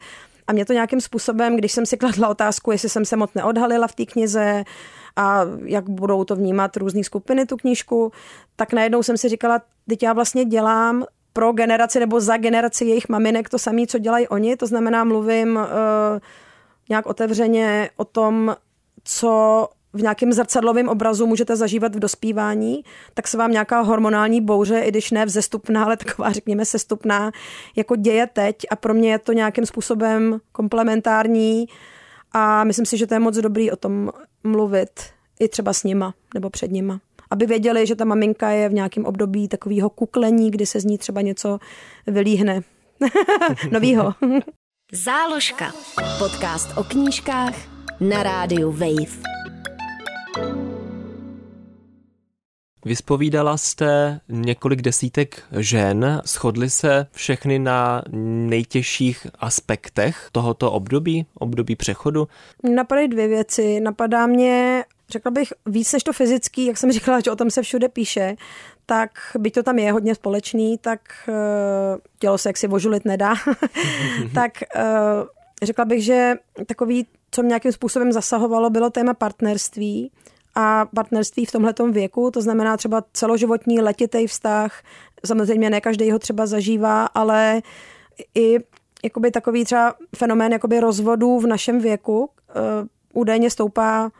A 0.48 0.54
mě 0.54 0.66
to 0.66 0.74
nějakým 0.74 1.02
způsobem, 1.02 1.56
když 1.56 1.72
jsem 1.72 1.86
si 1.86 1.98
kladla 1.98 2.28
otázku, 2.28 2.72
jestli 2.72 2.90
jsem 2.90 3.06
se 3.06 3.16
moc 3.16 3.34
neodhalila 3.36 3.88
v 3.88 3.96
té 3.96 4.06
knize 4.06 4.64
a 5.16 5.42
jak 5.64 5.90
budou 5.90 6.24
to 6.24 6.36
vnímat 6.36 6.78
různé 6.78 7.04
skupiny 7.04 7.46
tu 7.46 7.58
knížku, 7.58 8.12
tak 8.56 8.74
najednou 8.74 9.04
jsem 9.04 9.18
si 9.18 9.30
říkala, 9.30 9.62
teď 9.88 10.04
já 10.04 10.14
vlastně 10.14 10.46
dělám 10.46 11.06
pro 11.34 11.52
generaci 11.52 12.00
nebo 12.00 12.20
za 12.20 12.38
generaci 12.38 12.86
jejich 12.86 13.10
maminek 13.10 13.50
to 13.50 13.60
samé, 13.60 13.88
co 13.88 14.00
dělají 14.00 14.28
oni. 14.28 14.58
To 14.58 14.68
znamená, 14.68 15.04
mluvím 15.04 15.56
uh, 15.56 15.64
nějak 16.90 17.06
otevřeně 17.06 17.90
o 17.96 18.06
tom, 18.06 18.56
co 19.04 19.68
v 19.94 20.02
nějakém 20.02 20.34
zrcadlovém 20.34 20.90
obrazu 20.90 21.28
můžete 21.28 21.56
zažívat 21.56 21.96
v 21.96 22.00
dospívání, 22.00 22.84
tak 23.14 23.28
se 23.28 23.38
vám 23.38 23.52
nějaká 23.52 23.82
hormonální 23.82 24.42
bouře, 24.42 24.80
i 24.80 24.90
když 24.90 25.12
ne 25.12 25.26
vzestupná, 25.26 25.84
ale 25.84 25.98
taková, 25.98 26.32
řekněme, 26.32 26.66
sestupná, 26.66 27.32
jako 27.76 27.96
děje 27.96 28.28
teď 28.28 28.56
a 28.70 28.76
pro 28.76 28.94
mě 28.94 29.12
je 29.12 29.20
to 29.20 29.34
nějakým 29.34 29.66
způsobem 29.66 30.40
komplementární 30.52 31.66
a 32.32 32.64
myslím 32.64 32.86
si, 32.86 32.98
že 32.98 33.08
to 33.08 33.14
je 33.14 33.20
moc 33.20 33.38
dobrý 33.38 33.72
o 33.72 33.76
tom 33.76 34.12
mluvit 34.44 34.90
i 35.40 35.48
třeba 35.48 35.74
s 35.74 35.84
nima 35.84 36.14
nebo 36.34 36.50
před 36.50 36.72
nima. 36.72 37.00
Aby 37.30 37.46
věděli, 37.46 37.88
že 37.88 37.96
ta 37.96 38.06
maminka 38.06 38.50
je 38.50 38.70
v 38.70 38.74
nějakém 38.74 39.06
období 39.06 39.48
takového 39.48 39.90
kuklení, 39.90 40.52
kdy 40.52 40.66
se 40.66 40.80
z 40.80 40.86
ní 40.86 40.98
třeba 40.98 41.22
něco 41.22 41.60
vylíhne. 42.08 42.62
Novýho. 43.72 44.14
Záložka. 44.92 45.72
Podcast 46.18 46.78
o 46.78 46.84
knížkách 46.84 47.54
na 48.00 48.24
rádiu 48.24 48.72
Wave. 48.72 49.41
Vyspovídala 52.86 53.58
jste 53.58 54.20
několik 54.30 54.82
desítek 54.82 55.44
žen, 55.60 56.22
shodly 56.26 56.70
se 56.70 57.08
všechny 57.12 57.60
na 57.60 58.04
nejtěžších 58.50 59.28
aspektech 59.40 60.30
tohoto 60.32 60.72
období, 60.72 61.26
období 61.34 61.76
přechodu? 61.76 62.28
Napadají 62.76 63.08
dvě 63.08 63.28
věci. 63.28 63.80
Napadá 63.80 64.28
mě, 64.28 64.86
řekla 65.10 65.32
bych, 65.32 65.54
víc 65.66 65.94
než 65.94 66.04
to 66.04 66.14
fyzický, 66.14 66.66
jak 66.66 66.78
jsem 66.78 66.92
říkala, 66.98 67.20
že 67.20 67.32
o 67.32 67.36
tom 67.36 67.52
se 67.52 67.62
všude 67.62 67.90
píše, 67.90 68.36
tak 68.86 69.12
byť 69.40 69.54
to 69.54 69.64
tam 69.64 69.80
je 69.80 69.92
hodně 69.92 70.16
společný, 70.16 70.78
tak 70.78 71.02
uh, 71.28 71.36
tělo 72.20 72.38
se 72.38 72.50
jaksi 72.50 72.68
vožulit 72.68 73.06
nedá, 73.06 73.34
tak 74.34 74.52
uh, 74.76 74.82
řekla 75.64 75.86
bych, 75.86 76.04
že 76.04 76.34
takový, 76.66 77.08
co 77.32 77.42
mě 77.42 77.48
nějakým 77.48 77.72
způsobem 77.72 78.12
zasahovalo, 78.12 78.70
bylo 78.70 78.90
téma 78.90 79.14
partnerství 79.14 80.12
a 80.56 80.86
partnerství 80.96 81.46
v 81.46 81.52
tomhletom 81.52 81.92
věku, 81.92 82.32
to 82.32 82.42
znamená 82.42 82.78
třeba 82.78 83.04
celoživotní 83.14 83.82
letitý 83.82 84.28
vztah, 84.28 84.84
samozřejmě 85.26 85.70
ne 85.70 85.82
každý 85.82 86.12
ho 86.12 86.20
třeba 86.20 86.46
zažívá, 86.46 87.06
ale 87.06 87.62
i 88.36 88.58
jakoby 89.04 89.32
takový 89.32 89.66
třeba 89.66 89.96
fenomén 90.16 90.52
jakoby 90.52 90.80
rozvodů 90.80 91.40
v 91.40 91.48
našem 91.48 91.80
věku. 91.80 92.20
Uh, 92.20 92.88
údajně 93.14 93.50
stoupá 93.50 94.12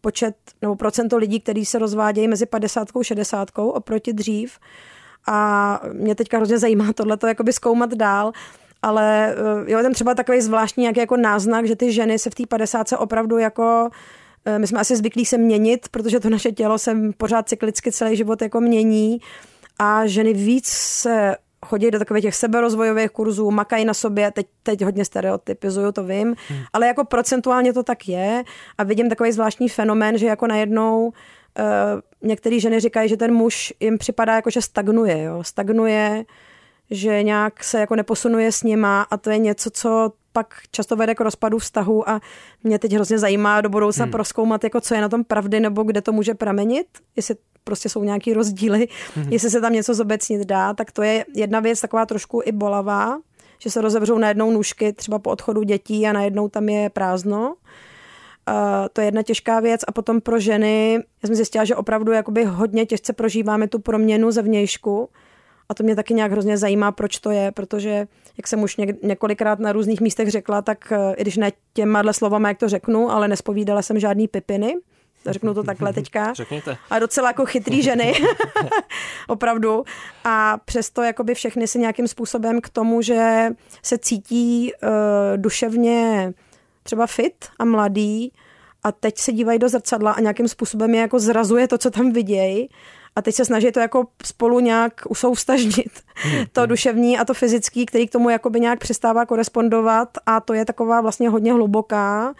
počet 0.00 0.36
nebo 0.62 0.76
procento 0.76 1.16
lidí, 1.16 1.40
kteří 1.40 1.64
se 1.64 1.78
rozvádějí 1.78 2.28
mezi 2.28 2.46
50 2.46 2.88
a 3.00 3.02
60 3.02 3.48
oproti 3.56 4.12
dřív. 4.12 4.58
A 5.26 5.80
mě 5.92 6.14
teďka 6.14 6.36
hrozně 6.36 6.58
zajímá 6.58 6.92
tohleto 6.92 7.26
jakoby 7.26 7.52
zkoumat 7.52 7.94
dál, 7.94 8.32
ale 8.82 9.34
uh, 9.62 9.70
jo, 9.70 9.82
ten 9.82 9.92
třeba 9.92 10.14
takový 10.14 10.40
zvláštní 10.40 10.84
jak 10.84 10.96
jako 10.96 11.16
náznak, 11.16 11.66
že 11.66 11.76
ty 11.76 11.92
ženy 11.92 12.18
se 12.18 12.30
v 12.30 12.34
té 12.34 12.46
50 12.46 12.86
opravdu 12.98 13.38
jako 13.38 13.90
Eh, 14.44 14.58
my 14.58 14.66
jsme 14.66 14.80
asi 14.80 14.96
zvyklí 14.96 15.24
se 15.24 15.38
měnit, 15.38 15.88
protože 15.88 16.20
to 16.20 16.30
naše 16.30 16.52
tělo 16.52 16.78
se 16.78 16.96
pořád 17.16 17.48
cyklicky 17.48 17.92
celý 17.92 18.16
život 18.16 18.42
jako 18.42 18.60
mění 18.60 19.20
a 19.78 20.06
ženy 20.06 20.32
víc 20.32 20.68
se 20.68 21.36
chodí 21.66 21.90
do 21.90 21.98
takových 21.98 22.22
těch 22.22 22.34
seberozvojových 22.34 23.10
kurzů, 23.10 23.50
makají 23.50 23.84
na 23.84 23.94
sobě, 23.94 24.30
teď, 24.30 24.46
teď 24.62 24.84
hodně 24.84 25.04
stereotypizuju, 25.04 25.92
to 25.92 26.04
vím, 26.04 26.34
hmm. 26.48 26.60
ale 26.72 26.86
jako 26.86 27.04
procentuálně 27.04 27.72
to 27.72 27.82
tak 27.82 28.08
je 28.08 28.44
a 28.78 28.84
vidím 28.84 29.08
takový 29.08 29.32
zvláštní 29.32 29.68
fenomén, 29.68 30.18
že 30.18 30.26
jako 30.26 30.46
najednou 30.46 31.06
uh, 31.06 31.12
některé 32.22 32.60
ženy 32.60 32.80
říkají, 32.80 33.08
že 33.08 33.16
ten 33.16 33.34
muž 33.34 33.72
jim 33.80 33.98
připadá 33.98 34.34
jako, 34.34 34.50
že 34.50 34.62
stagnuje, 34.62 35.22
jo? 35.22 35.44
stagnuje, 35.44 36.24
že 36.92 37.22
nějak 37.22 37.64
se 37.64 37.80
jako 37.80 37.96
neposunuje 37.96 38.52
s 38.52 38.62
nima 38.62 39.02
a 39.10 39.16
to 39.16 39.30
je 39.30 39.38
něco, 39.38 39.70
co 39.70 40.12
pak 40.32 40.54
často 40.70 40.96
vede 40.96 41.14
k 41.14 41.20
rozpadu 41.20 41.58
vztahu 41.58 42.08
a 42.08 42.20
mě 42.64 42.78
teď 42.78 42.92
hrozně 42.92 43.18
zajímá 43.18 43.60
do 43.60 43.68
budoucna 43.68 44.04
hmm. 44.04 44.12
proskoumat, 44.12 44.64
jako 44.64 44.80
co 44.80 44.94
je 44.94 45.00
na 45.00 45.08
tom 45.08 45.24
pravdy 45.24 45.60
nebo 45.60 45.82
kde 45.82 46.00
to 46.00 46.12
může 46.12 46.34
pramenit, 46.34 46.86
jestli 47.16 47.34
prostě 47.64 47.88
jsou 47.88 48.04
nějaký 48.04 48.34
rozdíly, 48.34 48.88
hmm. 49.14 49.32
jestli 49.32 49.50
se 49.50 49.60
tam 49.60 49.72
něco 49.72 49.94
zobecnit 49.94 50.46
dá, 50.48 50.74
tak 50.74 50.92
to 50.92 51.02
je 51.02 51.24
jedna 51.34 51.60
věc 51.60 51.80
taková 51.80 52.06
trošku 52.06 52.42
i 52.44 52.52
bolavá, 52.52 53.18
že 53.58 53.70
se 53.70 53.80
rozevřou 53.80 54.18
najednou 54.18 54.50
nůžky 54.50 54.92
třeba 54.92 55.18
po 55.18 55.30
odchodu 55.30 55.62
dětí 55.62 56.06
a 56.06 56.12
najednou 56.12 56.48
tam 56.48 56.68
je 56.68 56.90
prázdno. 56.90 57.54
Uh, 58.48 58.54
to 58.92 59.00
je 59.00 59.04
jedna 59.06 59.22
těžká 59.22 59.60
věc 59.60 59.80
a 59.88 59.92
potom 59.92 60.20
pro 60.20 60.40
ženy, 60.40 60.94
já 61.22 61.26
jsem 61.26 61.36
zjistila, 61.36 61.64
že 61.64 61.76
opravdu 61.76 62.12
jakoby 62.12 62.44
hodně 62.44 62.86
těžce 62.86 63.12
prožíváme 63.12 63.68
tu 63.68 63.78
proměnu 63.78 64.30
zevnějšku, 64.30 65.08
a 65.72 65.74
to 65.74 65.82
mě 65.82 65.96
taky 65.96 66.14
nějak 66.14 66.32
hrozně 66.32 66.58
zajímá, 66.58 66.92
proč 66.92 67.18
to 67.18 67.30
je, 67.30 67.52
protože, 67.52 68.06
jak 68.36 68.46
jsem 68.46 68.62
už 68.62 68.76
několikrát 69.02 69.58
na 69.58 69.72
různých 69.72 70.00
místech 70.00 70.30
řekla, 70.30 70.62
tak 70.62 70.92
eh, 70.92 71.14
i 71.16 71.22
když 71.22 71.36
ne 71.36 71.52
těma 71.72 72.12
slovama, 72.12 72.48
jak 72.48 72.58
to 72.58 72.68
řeknu, 72.68 73.10
ale 73.10 73.28
nespovídala 73.28 73.82
jsem 73.82 73.98
žádný 73.98 74.28
pipiny, 74.28 74.74
řeknu 75.26 75.54
to 75.54 75.62
takhle 75.62 75.92
teďka. 75.98 76.32
Řekněte. 76.34 76.76
A 76.90 76.98
docela 76.98 77.28
jako 77.28 77.46
chytrý 77.46 77.82
ženy, 77.82 78.12
opravdu. 79.28 79.84
A 80.24 80.58
přesto 80.64 81.02
jakoby 81.02 81.34
všechny 81.34 81.68
si 81.68 81.78
nějakým 81.78 82.08
způsobem 82.08 82.60
k 82.60 82.68
tomu, 82.68 83.02
že 83.02 83.48
se 83.82 83.98
cítí 83.98 84.72
uh, 84.72 84.88
duševně 85.36 86.32
třeba 86.82 87.06
fit 87.06 87.44
a 87.58 87.64
mladý 87.64 88.32
a 88.82 88.92
teď 88.92 89.18
se 89.18 89.32
dívají 89.32 89.58
do 89.58 89.68
zrcadla 89.68 90.12
a 90.12 90.20
nějakým 90.20 90.48
způsobem 90.48 90.94
je 90.94 91.00
jako 91.00 91.18
zrazuje 91.18 91.68
to, 91.68 91.78
co 91.78 91.90
tam 91.90 92.12
vidějí 92.12 92.68
a 93.16 93.22
teď 93.22 93.34
se 93.34 93.44
snaží 93.44 93.72
to 93.72 93.80
jako 93.80 94.06
spolu 94.24 94.60
nějak 94.60 94.92
usoustažnit. 95.08 96.00
Hmm. 96.14 96.44
To 96.52 96.66
duševní 96.66 97.18
a 97.18 97.24
to 97.24 97.34
fyzický, 97.34 97.86
který 97.86 98.08
k 98.08 98.12
tomu 98.12 98.30
jakoby 98.30 98.60
nějak 98.60 98.78
přestává 98.78 99.26
korespondovat 99.26 100.08
a 100.26 100.40
to 100.40 100.54
je 100.54 100.64
taková 100.64 101.00
vlastně 101.00 101.28
hodně 101.28 101.52
hluboká 101.52 102.34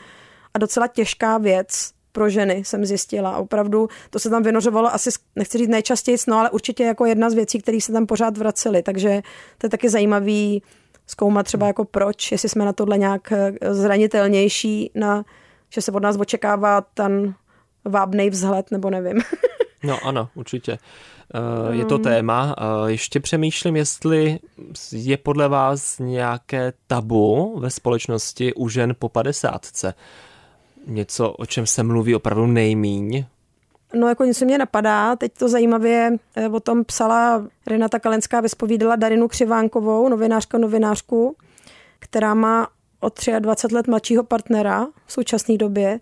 a 0.54 0.58
docela 0.58 0.86
těžká 0.86 1.38
věc 1.38 1.92
pro 2.12 2.28
ženy, 2.28 2.64
jsem 2.64 2.84
zjistila. 2.84 3.36
Opravdu 3.36 3.88
to 4.10 4.18
se 4.18 4.30
tam 4.30 4.42
vynořovalo 4.42 4.94
asi, 4.94 5.10
nechci 5.36 5.58
říct 5.58 5.68
nejčastěji, 5.68 6.18
no 6.28 6.38
ale 6.38 6.50
určitě 6.50 6.84
jako 6.84 7.06
jedna 7.06 7.30
z 7.30 7.34
věcí, 7.34 7.58
které 7.58 7.80
se 7.80 7.92
tam 7.92 8.06
pořád 8.06 8.38
vracely. 8.38 8.82
Takže 8.82 9.22
to 9.58 9.66
je 9.66 9.70
taky 9.70 9.88
zajímavý 9.88 10.62
zkoumat 11.06 11.46
třeba 11.46 11.66
jako 11.66 11.84
proč, 11.84 12.32
jestli 12.32 12.48
jsme 12.48 12.64
na 12.64 12.72
tohle 12.72 12.98
nějak 12.98 13.32
eh, 13.32 13.74
zranitelnější, 13.74 14.90
na, 14.94 15.24
že 15.70 15.80
se 15.80 15.92
od 15.92 16.02
nás 16.02 16.16
očekává 16.20 16.80
ten 16.80 17.34
vábnej 17.84 18.30
vzhled, 18.30 18.70
nebo 18.70 18.90
nevím. 18.90 19.20
No 19.82 19.98
ano, 20.04 20.28
určitě. 20.34 20.78
Eh, 21.34 21.76
je 21.76 21.84
to 21.84 21.98
mm. 21.98 22.04
téma. 22.04 22.56
Eh, 22.58 22.90
ještě 22.90 23.20
přemýšlím, 23.20 23.76
jestli 23.76 24.38
je 24.92 25.16
podle 25.16 25.48
vás 25.48 25.98
nějaké 25.98 26.72
tabu 26.86 27.58
ve 27.60 27.70
společnosti 27.70 28.54
u 28.54 28.68
žen 28.68 28.94
po 28.98 29.08
padesátce. 29.08 29.94
Něco, 30.86 31.30
o 31.30 31.46
čem 31.46 31.66
se 31.66 31.82
mluví 31.82 32.14
opravdu 32.14 32.46
nejmíň. 32.46 33.24
No 33.94 34.08
jako 34.08 34.24
něco 34.24 34.44
mě 34.44 34.58
napadá, 34.58 35.16
teď 35.16 35.32
to 35.38 35.48
zajímavě 35.48 36.16
eh, 36.36 36.48
o 36.48 36.60
tom 36.60 36.84
psala 36.84 37.46
Renata 37.66 37.98
Kalenská, 37.98 38.40
vyspovídala 38.40 38.96
Darinu 38.96 39.28
Křivánkovou, 39.28 40.08
novinářka 40.08 40.58
novinářku, 40.58 41.36
která 41.98 42.34
má 42.34 42.68
o 43.00 43.08
23 43.38 43.74
let 43.74 43.86
mladšího 43.86 44.24
partnera 44.24 44.86
v 45.06 45.12
současné 45.12 45.56
době. 45.56 46.00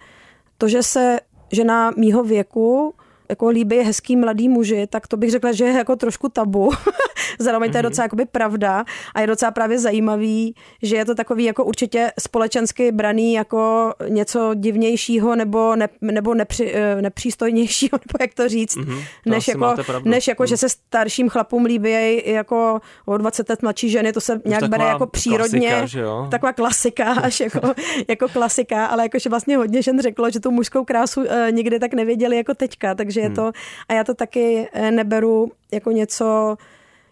To, 0.58 0.68
že 0.68 0.82
se 0.82 1.20
žena 1.52 1.90
mýho 1.96 2.24
věku 2.24 2.94
jako 3.30 3.48
líbí 3.48 3.76
hezký 3.76 4.16
mladý 4.16 4.48
muži, 4.48 4.86
tak 4.86 5.06
to 5.06 5.16
bych 5.16 5.30
řekla, 5.30 5.52
že 5.52 5.64
je 5.64 5.72
jako 5.72 5.96
trošku 5.96 6.28
tabu. 6.28 6.70
Zároveň 7.38 7.70
to 7.70 7.76
je 7.76 7.82
mhm. 7.82 7.90
docela 7.90 8.04
jakoby 8.04 8.24
pravda 8.24 8.84
a 9.14 9.20
je 9.20 9.26
docela 9.26 9.50
právě 9.50 9.78
zajímavý, 9.78 10.54
že 10.82 10.96
je 10.96 11.04
to 11.04 11.14
takový 11.14 11.44
jako 11.44 11.64
určitě 11.64 12.12
společensky 12.20 12.92
braný 12.92 13.32
jako 13.32 13.92
něco 14.08 14.54
divnějšíího 14.54 15.36
nebo, 15.36 15.76
ne, 15.76 15.88
nebo 16.00 16.34
nepři, 16.34 16.72
eh, 16.74 17.02
nepřístojnějšího, 17.02 17.90
nebo 17.92 18.24
jak 18.24 18.34
to 18.34 18.48
říct, 18.48 18.76
mm-hmm, 18.76 19.04
to 19.24 19.30
než, 19.30 19.48
jako, 19.48 19.74
než 20.04 20.28
jako, 20.28 20.42
mm. 20.42 20.46
že 20.46 20.54
mhm. 20.54 20.58
se 20.58 20.68
starším 20.68 21.28
chlapům 21.28 21.64
líbí 21.64 22.22
jako 22.24 22.80
o 23.06 23.16
20 23.16 23.48
let 23.50 23.62
mladší 23.62 23.90
ženy, 23.90 24.12
to 24.12 24.20
se 24.20 24.40
nějak 24.44 24.64
bere 24.68 24.84
jako 24.84 25.06
přírodně. 25.06 25.68
Klasika, 25.70 26.26
taková 26.30 26.52
klasika, 26.52 27.12
až 27.12 27.40
jako, 27.40 27.72
jako 28.08 28.28
klasika, 28.28 28.86
ale 28.86 29.02
jakože 29.02 29.30
vlastně 29.30 29.56
hodně 29.56 29.82
žen 29.82 30.00
řeklo, 30.00 30.30
že 30.30 30.40
tu 30.40 30.50
mužskou 30.50 30.84
krásu 30.84 31.20
uh, 31.20 31.26
nikdy 31.50 31.78
tak 31.78 31.94
nevěděli 31.94 32.36
jako 32.36 32.54
teďka, 32.54 32.94
takže 32.94 33.19
je 33.20 33.26
hmm. 33.26 33.34
to, 33.34 33.52
a 33.88 33.94
já 33.94 34.04
to 34.04 34.14
taky 34.14 34.68
eh, 34.72 34.90
neberu 34.90 35.52
jako 35.72 35.90
něco, 35.90 36.56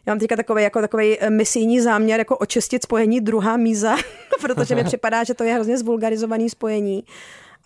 já 0.06 0.14
mám 0.14 0.18
teďka 0.18 0.36
takový, 0.36 0.62
jako 0.62 0.80
takový 0.80 1.20
eh, 1.20 1.30
misijní 1.30 1.80
záměr, 1.80 2.20
jako 2.20 2.36
očistit 2.36 2.82
spojení 2.82 3.20
druhá 3.20 3.56
míza, 3.56 3.96
protože 4.40 4.74
mi 4.74 4.84
připadá, 4.92 5.24
že 5.24 5.34
to 5.34 5.44
je 5.44 5.54
hrozně 5.54 5.78
zvulgarizovaný 5.78 6.50
spojení. 6.50 7.04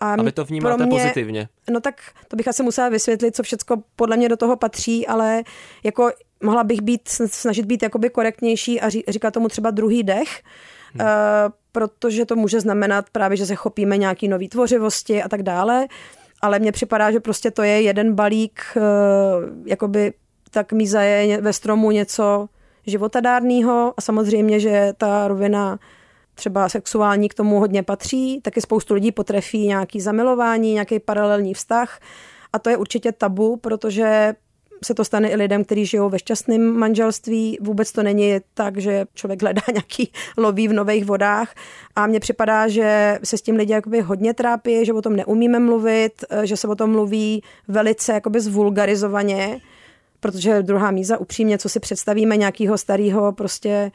A, 0.01 0.15
a 0.15 0.23
vy 0.23 0.33
to 0.33 0.45
vnímáte 0.45 0.87
mě, 0.87 1.01
pozitivně. 1.01 1.49
No 1.71 1.81
tak 1.81 1.95
to 2.29 2.37
bych 2.37 2.49
asi 2.49 2.63
musela 2.63 2.89
vysvětlit, 2.89 3.37
co 3.37 3.43
všechno 3.43 3.83
podle 3.97 4.17
mě 4.17 4.29
do 4.29 4.37
toho 4.37 4.57
patří, 4.57 5.07
ale 5.07 5.43
jako 5.85 6.13
mohla 6.43 6.65
bych 6.65 6.81
být, 6.81 7.09
snažit 7.09 7.67
být 7.67 7.83
jakoby 7.83 8.11
korektnější 8.11 8.81
a 8.81 8.89
říkat 8.89 9.31
tomu 9.31 9.49
třeba 9.49 9.71
druhý 9.71 10.03
dech, 10.03 10.43
hmm. 10.95 11.01
uh, 11.01 11.53
protože 11.73 12.27
to 12.27 12.37
může 12.37 12.61
znamenat 12.61 13.11
právě, 13.13 13.37
že 13.37 13.47
se 13.47 13.55
chopíme 13.55 13.97
nějaký 13.97 14.29
nový 14.29 14.49
tvořivosti 14.49 15.23
a 15.23 15.29
tak 15.29 15.43
dále 15.43 15.87
ale 16.43 16.59
mně 16.59 16.73
připadá, 16.73 17.11
že 17.11 17.21
prostě 17.21 17.51
to 17.51 17.63
je 17.63 17.83
jeden 17.83 18.15
balík, 18.15 18.61
eh, 18.77 18.81
jakoby 19.67 20.13
tak 20.51 20.73
míza 20.73 21.03
je 21.03 21.41
ve 21.41 21.53
stromu 21.53 21.91
něco 21.91 22.49
životadárného 22.87 23.95
a 23.97 24.01
samozřejmě, 24.01 24.61
že 24.61 24.93
ta 24.97 25.29
rovina 25.29 25.79
třeba 26.35 26.69
sexuální 26.69 27.29
k 27.29 27.35
tomu 27.35 27.61
hodně 27.61 27.83
patří, 27.83 28.41
taky 28.41 28.61
spoustu 28.61 28.95
lidí 28.95 29.13
potrefí 29.13 29.67
nějaký 29.67 30.01
zamilování, 30.01 30.73
nějaký 30.73 31.01
paralelní 31.01 31.55
vztah 31.55 32.01
a 32.53 32.59
to 32.59 32.71
je 32.71 32.77
určitě 32.77 33.13
tabu, 33.13 33.57
protože 33.57 34.35
se 34.85 34.95
to 34.95 35.05
stane 35.05 35.31
i 35.31 35.37
lidem, 35.37 35.65
kteří 35.65 35.87
žijou 35.87 36.09
ve 36.09 36.19
šťastném 36.19 36.79
manželství. 36.79 37.59
Vůbec 37.61 37.93
to 37.93 38.03
není 38.03 38.35
tak, 38.55 38.79
že 38.79 39.05
člověk 39.15 39.43
hledá 39.43 39.63
nějaký 39.73 40.13
loví 40.37 40.69
v 40.69 40.73
nových 40.73 41.05
vodách. 41.05 41.55
A 41.97 42.07
mně 42.07 42.21
připadá, 42.21 42.69
že 42.69 43.19
se 43.25 43.39
s 43.39 43.43
tím 43.43 43.57
lidi 43.57 43.73
jakoby 43.73 44.01
hodně 44.01 44.35
trápí, 44.35 44.85
že 44.85 44.93
o 44.93 45.03
tom 45.03 45.17
neumíme 45.17 45.59
mluvit, 45.59 46.25
že 46.43 46.57
se 46.57 46.69
o 46.69 46.75
tom 46.75 46.91
mluví 46.91 47.43
velice 47.69 48.13
jakoby 48.13 48.41
zvulgarizovaně, 48.41 49.61
protože 50.21 50.63
druhá 50.63 50.91
míza 50.91 51.19
upřímně, 51.19 51.59
co 51.59 51.69
si 51.69 51.81
představíme 51.81 52.37
nějakého 52.37 52.79
starého 52.79 53.33
prostě 53.33 53.91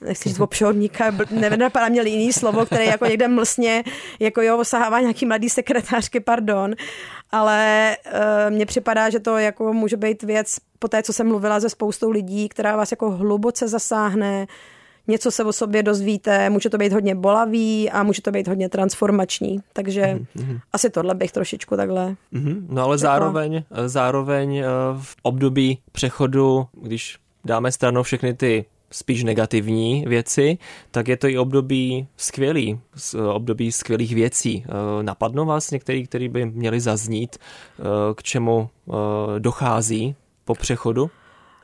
nechci 0.00 0.28
říct 0.28 0.40
obšorníka, 0.40 1.14
nenapadá 1.30 1.88
mě 1.88 2.02
jiný 2.02 2.32
slovo, 2.32 2.66
které 2.66 2.84
jako 2.84 3.06
někde 3.06 3.28
mlsně, 3.28 3.84
jako 4.20 4.42
jo, 4.42 4.58
osahává 4.58 5.00
nějaký 5.00 5.26
mladý 5.26 5.50
sekretářky, 5.50 6.20
pardon, 6.20 6.74
ale 7.32 7.90
e, 7.90 8.50
mně 8.50 8.66
připadá, 8.66 9.10
že 9.10 9.20
to 9.20 9.38
jako 9.38 9.72
může 9.72 9.96
být 9.96 10.22
věc, 10.22 10.56
po 10.78 10.88
té, 10.88 11.02
co 11.02 11.12
jsem 11.12 11.28
mluvila 11.28 11.60
se 11.60 11.70
spoustou 11.70 12.10
lidí, 12.10 12.48
která 12.48 12.76
vás 12.76 12.90
jako 12.90 13.10
hluboce 13.10 13.68
zasáhne, 13.68 14.46
něco 15.08 15.30
se 15.30 15.44
o 15.44 15.52
sobě 15.52 15.82
dozvíte, 15.82 16.50
může 16.50 16.70
to 16.70 16.78
být 16.78 16.92
hodně 16.92 17.14
bolavý 17.14 17.90
a 17.90 18.02
může 18.02 18.22
to 18.22 18.30
být 18.30 18.48
hodně 18.48 18.68
transformační. 18.68 19.60
Takže 19.72 20.18
mm-hmm. 20.36 20.60
asi 20.72 20.90
tohle 20.90 21.14
bych 21.14 21.32
trošičku 21.32 21.76
takhle. 21.76 22.16
Mm-hmm. 22.32 22.62
No 22.68 22.82
ale 22.82 22.98
zároveň, 22.98 23.62
zároveň 23.86 24.56
eh, 24.56 24.64
v 25.00 25.16
období 25.22 25.78
přechodu, 25.92 26.66
když 26.72 27.18
dáme 27.44 27.72
stranou 27.72 28.02
všechny 28.02 28.34
ty 28.34 28.64
spíš 28.92 29.24
negativní 29.24 30.04
věci, 30.08 30.58
tak 30.90 31.08
je 31.08 31.16
to 31.16 31.28
i 31.28 31.38
období 31.38 32.08
skvělý, 32.16 32.80
období 33.32 33.72
skvělých 33.72 34.14
věcí. 34.14 34.64
Eh, 34.66 35.02
napadnou 35.02 35.46
vás 35.46 35.70
některý, 35.70 36.06
který 36.06 36.28
by 36.28 36.46
měli 36.46 36.80
zaznít, 36.80 37.36
eh, 37.38 37.82
k 38.14 38.22
čemu 38.22 38.68
eh, 38.88 38.92
dochází 39.38 40.14
po 40.44 40.54
přechodu? 40.54 41.10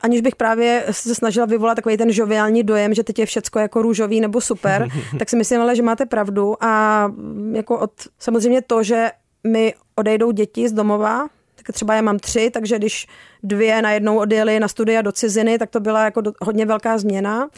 aniž 0.01 0.21
bych 0.21 0.35
právě 0.35 0.85
se 0.91 1.15
snažila 1.15 1.45
vyvolat 1.45 1.75
takový 1.75 1.97
ten 1.97 2.11
žoviální 2.11 2.63
dojem, 2.63 2.93
že 2.93 3.03
teď 3.03 3.19
je 3.19 3.25
všecko 3.25 3.59
jako 3.59 3.81
růžový 3.81 4.21
nebo 4.21 4.41
super, 4.41 4.87
tak 5.19 5.29
si 5.29 5.35
myslím 5.35 5.61
ale, 5.61 5.75
že 5.75 5.83
máte 5.83 6.05
pravdu 6.05 6.63
a 6.63 7.11
jako 7.53 7.79
od 7.79 7.91
samozřejmě 8.19 8.61
to, 8.61 8.83
že 8.83 9.11
mi 9.47 9.73
odejdou 9.95 10.31
děti 10.31 10.69
z 10.69 10.73
domova, 10.73 11.27
třeba 11.73 11.93
já 11.93 12.01
mám 12.01 12.19
tři, 12.19 12.49
takže 12.49 12.77
když 12.77 13.07
dvě 13.43 13.81
najednou 13.81 14.19
odjeli 14.19 14.59
na 14.59 14.67
studia 14.67 15.01
do 15.01 15.11
ciziny, 15.11 15.57
tak 15.57 15.69
to 15.69 15.79
byla 15.79 16.05
jako 16.05 16.21
do, 16.21 16.33
hodně 16.41 16.65
velká 16.65 16.97
změna. 16.97 17.49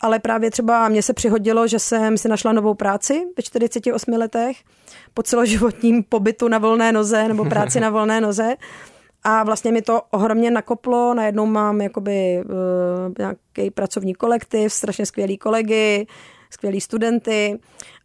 Ale 0.00 0.18
právě 0.18 0.50
třeba 0.50 0.88
mně 0.88 1.02
se 1.02 1.12
přihodilo, 1.12 1.66
že 1.66 1.78
jsem 1.78 2.18
si 2.18 2.28
našla 2.28 2.52
novou 2.52 2.74
práci 2.74 3.26
ve 3.36 3.42
48 3.42 4.12
letech 4.12 4.56
po 5.14 5.22
celoživotním 5.22 6.02
pobytu 6.02 6.48
na 6.48 6.58
volné 6.58 6.92
noze 6.92 7.28
nebo 7.28 7.44
práci 7.54 7.80
na 7.80 7.90
volné 7.90 8.20
noze. 8.20 8.54
A 9.24 9.42
vlastně 9.42 9.72
mi 9.72 9.82
to 9.82 10.02
ohromně 10.10 10.50
nakoplo, 10.50 11.14
najednou 11.14 11.46
mám 11.46 11.80
jakoby 11.80 12.42
uh, 12.44 13.14
nějaký 13.18 13.70
pracovní 13.70 14.14
kolektiv, 14.14 14.72
strašně 14.72 15.06
skvělý 15.06 15.38
kolegy, 15.38 16.06
skvělý 16.50 16.80
studenty 16.80 17.58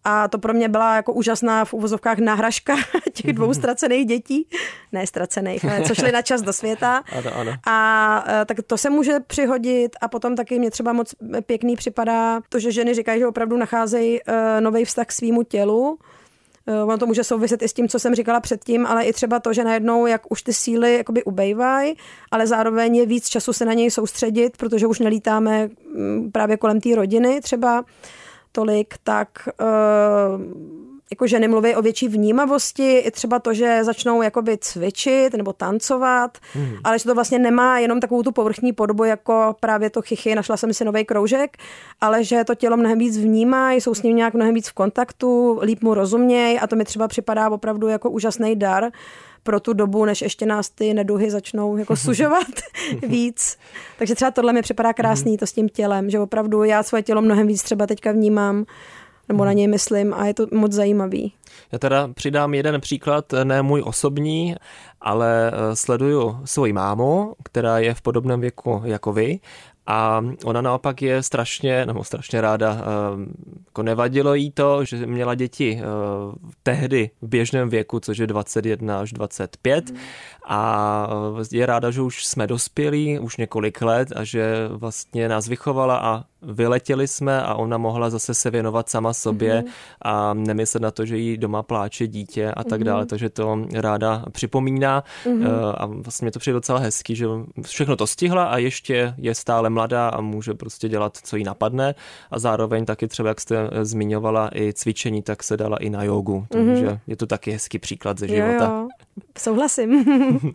a 0.04 0.28
to 0.28 0.38
pro 0.38 0.54
mě 0.54 0.70
byla 0.70 0.96
jako 0.96 1.14
úžasná 1.14 1.66
v 1.66 1.74
uvozovkách 1.74 2.18
náhražka 2.18 2.76
těch 3.14 3.34
dvou 3.34 3.54
ztracených 3.54 4.06
dětí. 4.06 4.48
Ne 4.92 5.08
ztracených, 5.08 5.66
ale 5.66 5.82
co 5.82 5.96
šli 5.96 6.12
na 6.12 6.22
čas 6.22 6.42
do 6.42 6.54
světa. 6.54 7.04
Ano, 7.20 7.36
ano. 7.36 7.52
A 7.68 8.24
e, 8.42 8.46
tak 8.46 8.58
to 8.68 8.78
se 8.78 8.90
může 8.90 9.20
přihodit 9.20 9.96
a 10.02 10.08
potom 10.08 10.36
taky 10.36 10.60
mě 10.60 10.72
třeba 10.72 10.94
moc 10.94 11.16
pěkný 11.46 11.76
připadá 11.76 12.42
to, 12.50 12.60
že 12.60 12.72
ženy 12.72 12.94
říkají, 12.94 13.20
že 13.20 13.28
opravdu 13.28 13.58
nacházejí 13.58 14.20
e, 14.26 14.62
nový 14.62 14.86
vztah 14.86 15.08
k 15.08 15.12
svýmu 15.12 15.44
tělu. 15.44 16.00
Uh, 16.66 16.90
ono 16.90 16.98
to 16.98 17.06
může 17.06 17.24
souviset 17.24 17.62
i 17.62 17.68
s 17.68 17.74
tím, 17.74 17.88
co 17.88 18.00
jsem 18.00 18.16
říkala 18.16 18.40
předtím, 18.40 18.86
ale 18.86 19.04
i 19.04 19.14
třeba 19.14 19.40
to, 19.40 19.54
že 19.54 19.64
najednou, 19.64 20.06
jak 20.06 20.32
už 20.32 20.42
ty 20.42 20.54
síly 20.54 20.96
jakoby 20.98 21.24
ubejvají, 21.24 21.94
ale 22.32 22.48
zároveň 22.48 22.96
je 22.96 23.06
víc 23.06 23.30
času 23.30 23.54
se 23.54 23.66
na 23.66 23.74
něj 23.74 23.92
soustředit, 23.92 24.58
protože 24.58 24.88
už 24.88 25.00
nelítáme 25.00 25.70
právě 26.32 26.58
kolem 26.58 26.82
té 26.82 26.96
rodiny 26.96 27.42
třeba 27.42 27.84
tolik, 28.60 28.94
tak 29.04 29.50
uh, 29.62 30.42
jako 31.12 31.28
ženy 31.28 31.48
mluví 31.48 31.76
o 31.76 31.82
větší 31.82 32.08
vnímavosti, 32.08 32.98
i 32.98 33.12
třeba 33.12 33.40
to, 33.40 33.54
že 33.54 33.84
začnou 33.84 34.22
jakoby 34.22 34.58
cvičit 34.58 35.34
nebo 35.34 35.54
tancovat, 35.54 36.38
hmm. 36.54 36.76
ale 36.84 37.00
že 37.00 37.06
to 37.06 37.16
vlastně 37.16 37.40
nemá 37.40 37.80
jenom 37.80 38.00
takovou 38.00 38.24
tu 38.24 38.32
povrchní 38.32 38.74
podobu, 38.74 39.04
jako 39.04 39.56
právě 39.60 39.90
to 39.90 40.02
chichy, 40.02 40.36
našla 40.36 40.58
jsem 40.58 40.74
si 40.74 40.86
nový 40.86 41.06
kroužek, 41.06 41.58
ale 42.02 42.24
že 42.24 42.44
to 42.44 42.56
tělo 42.56 42.78
mnohem 42.78 43.00
víc 43.00 43.18
vnímá, 43.18 43.72
jsou 43.72 43.94
s 43.94 44.04
ním 44.04 44.16
nějak 44.16 44.34
mnohem 44.34 44.54
víc 44.54 44.70
v 44.70 44.74
kontaktu, 44.74 45.60
líp 45.62 45.84
mu 45.84 45.94
rozumějí 45.94 46.60
a 46.60 46.68
to 46.68 46.76
mi 46.76 46.84
třeba 46.84 47.08
připadá 47.08 47.50
opravdu 47.50 47.88
jako 47.88 48.10
úžasný 48.10 48.56
dar, 48.56 48.92
pro 49.50 49.60
tu 49.60 49.74
dobu, 49.74 50.06
než 50.06 50.22
ještě 50.22 50.46
nás 50.46 50.70
ty 50.70 50.94
neduhy 50.94 51.32
začnou 51.32 51.78
jako 51.78 51.96
sužovat 52.06 52.48
víc. 53.08 53.58
Takže 54.00 54.16
třeba 54.16 54.32
tohle 54.32 54.54
mi 54.54 54.62
připadá 54.62 54.94
krásný, 54.94 55.38
to 55.38 55.48
s 55.48 55.54
tím 55.54 55.70
tělem, 55.70 56.10
že 56.10 56.20
opravdu 56.20 56.64
já 56.64 56.84
svoje 56.84 57.04
tělo 57.04 57.22
mnohem 57.22 57.48
víc 57.48 57.64
třeba 57.64 57.88
teďka 57.88 58.12
vnímám, 58.12 58.66
nebo 59.30 59.46
na 59.46 59.54
něj 59.54 59.68
myslím 59.68 60.14
a 60.14 60.26
je 60.26 60.34
to 60.34 60.48
moc 60.52 60.72
zajímavý. 60.72 61.34
Já 61.72 61.80
teda 61.80 62.08
přidám 62.08 62.54
jeden 62.54 62.82
příklad, 62.82 63.26
ne 63.44 63.62
můj 63.62 63.84
osobní, 63.86 64.56
ale 65.02 65.52
eh, 65.52 65.76
sleduju 65.76 66.40
svoji 66.46 66.74
mámu, 66.74 67.34
která 67.44 67.80
je 67.80 67.94
v 67.94 68.02
podobném 68.02 68.42
věku 68.42 68.82
jako 68.86 69.14
vy 69.14 69.40
a 69.90 70.22
ona 70.44 70.62
naopak 70.62 71.02
je 71.02 71.24
strašně, 71.24 71.86
nebo 71.86 72.04
strašně 72.04 72.42
ráda, 72.42 72.78
jako 73.66 73.84
nevadilo 73.84 74.34
jí 74.34 74.52
to, 74.52 74.86
že 74.86 75.06
měla 75.06 75.36
děti 75.36 75.82
tehdy 76.64 77.12
v 77.22 77.28
běžném 77.28 77.70
věku, 77.70 78.00
což 78.00 78.18
je 78.18 78.28
21 78.28 79.00
až 79.00 79.14
25 79.14 79.94
a 80.48 81.08
je 81.52 81.66
ráda, 81.66 81.92
že 81.92 82.02
už 82.02 82.26
jsme 82.26 82.48
dospělí, 82.48 83.20
už 83.20 83.38
několik 83.38 83.82
let 83.82 84.10
a 84.16 84.24
že 84.24 84.68
vlastně 84.72 85.30
nás 85.30 85.48
vychovala 85.48 85.98
a 85.98 86.24
vyletěli 86.42 87.08
jsme 87.08 87.44
a 87.44 87.54
ona 87.54 87.78
mohla 87.78 88.10
zase 88.10 88.34
se 88.34 88.50
věnovat 88.50 88.90
sama 88.90 89.14
sobě 89.14 89.62
mm-hmm. 89.62 89.72
a 90.02 90.34
nemyslet 90.34 90.84
na 90.84 90.92
to, 90.92 91.06
že 91.06 91.18
jí 91.18 91.38
doma 91.38 91.64
pláče 91.64 92.08
dítě 92.08 92.52
a 92.52 92.64
tak 92.64 92.82
mm-hmm. 92.82 92.84
dále, 92.84 93.06
takže 93.06 93.30
to 93.30 93.66
ráda 93.74 94.26
připomíná 94.32 95.04
mm-hmm. 95.26 95.74
a 95.78 95.86
vlastně 95.86 96.26
mě 96.26 96.32
to 96.32 96.40
přijde 96.40 96.54
docela 96.54 96.80
hezký, 96.80 97.16
že 97.16 97.28
všechno 97.62 97.96
to 97.96 98.08
stihla 98.08 98.46
a 98.46 98.58
ještě 98.58 99.14
je 99.18 99.36
stále 99.36 99.70
mladá 99.80 100.10
a 100.10 100.22
může 100.22 100.54
prostě 100.54 100.90
dělat, 100.90 101.18
co 101.24 101.38
jí 101.38 101.44
napadne 101.44 101.96
a 102.32 102.40
zároveň 102.40 102.86
taky 102.86 103.08
třeba, 103.08 103.30
jak 103.30 103.42
jste 103.42 103.70
zmiňovala 103.82 104.50
i 104.56 104.74
cvičení, 104.74 105.22
tak 105.22 105.44
se 105.44 105.58
dala 105.58 105.78
i 105.78 105.90
na 105.90 106.04
jogu, 106.04 106.46
mm-hmm. 106.50 106.66
takže 106.66 107.00
je 107.08 107.16
to 107.16 107.26
taky 107.26 107.52
hezký 107.52 107.80
příklad 107.80 108.20
ze 108.20 108.28
života. 108.28 108.66
Jo, 108.66 108.82
jo. 108.82 108.88
Souhlasím. 109.38 110.06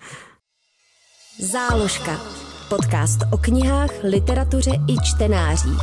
Záložka. 1.38 2.20
Podcast 2.68 3.20
o 3.32 3.38
knihách, 3.38 3.90
literatuře 4.02 4.70
i 4.70 4.96
čtenářích. 5.04 5.80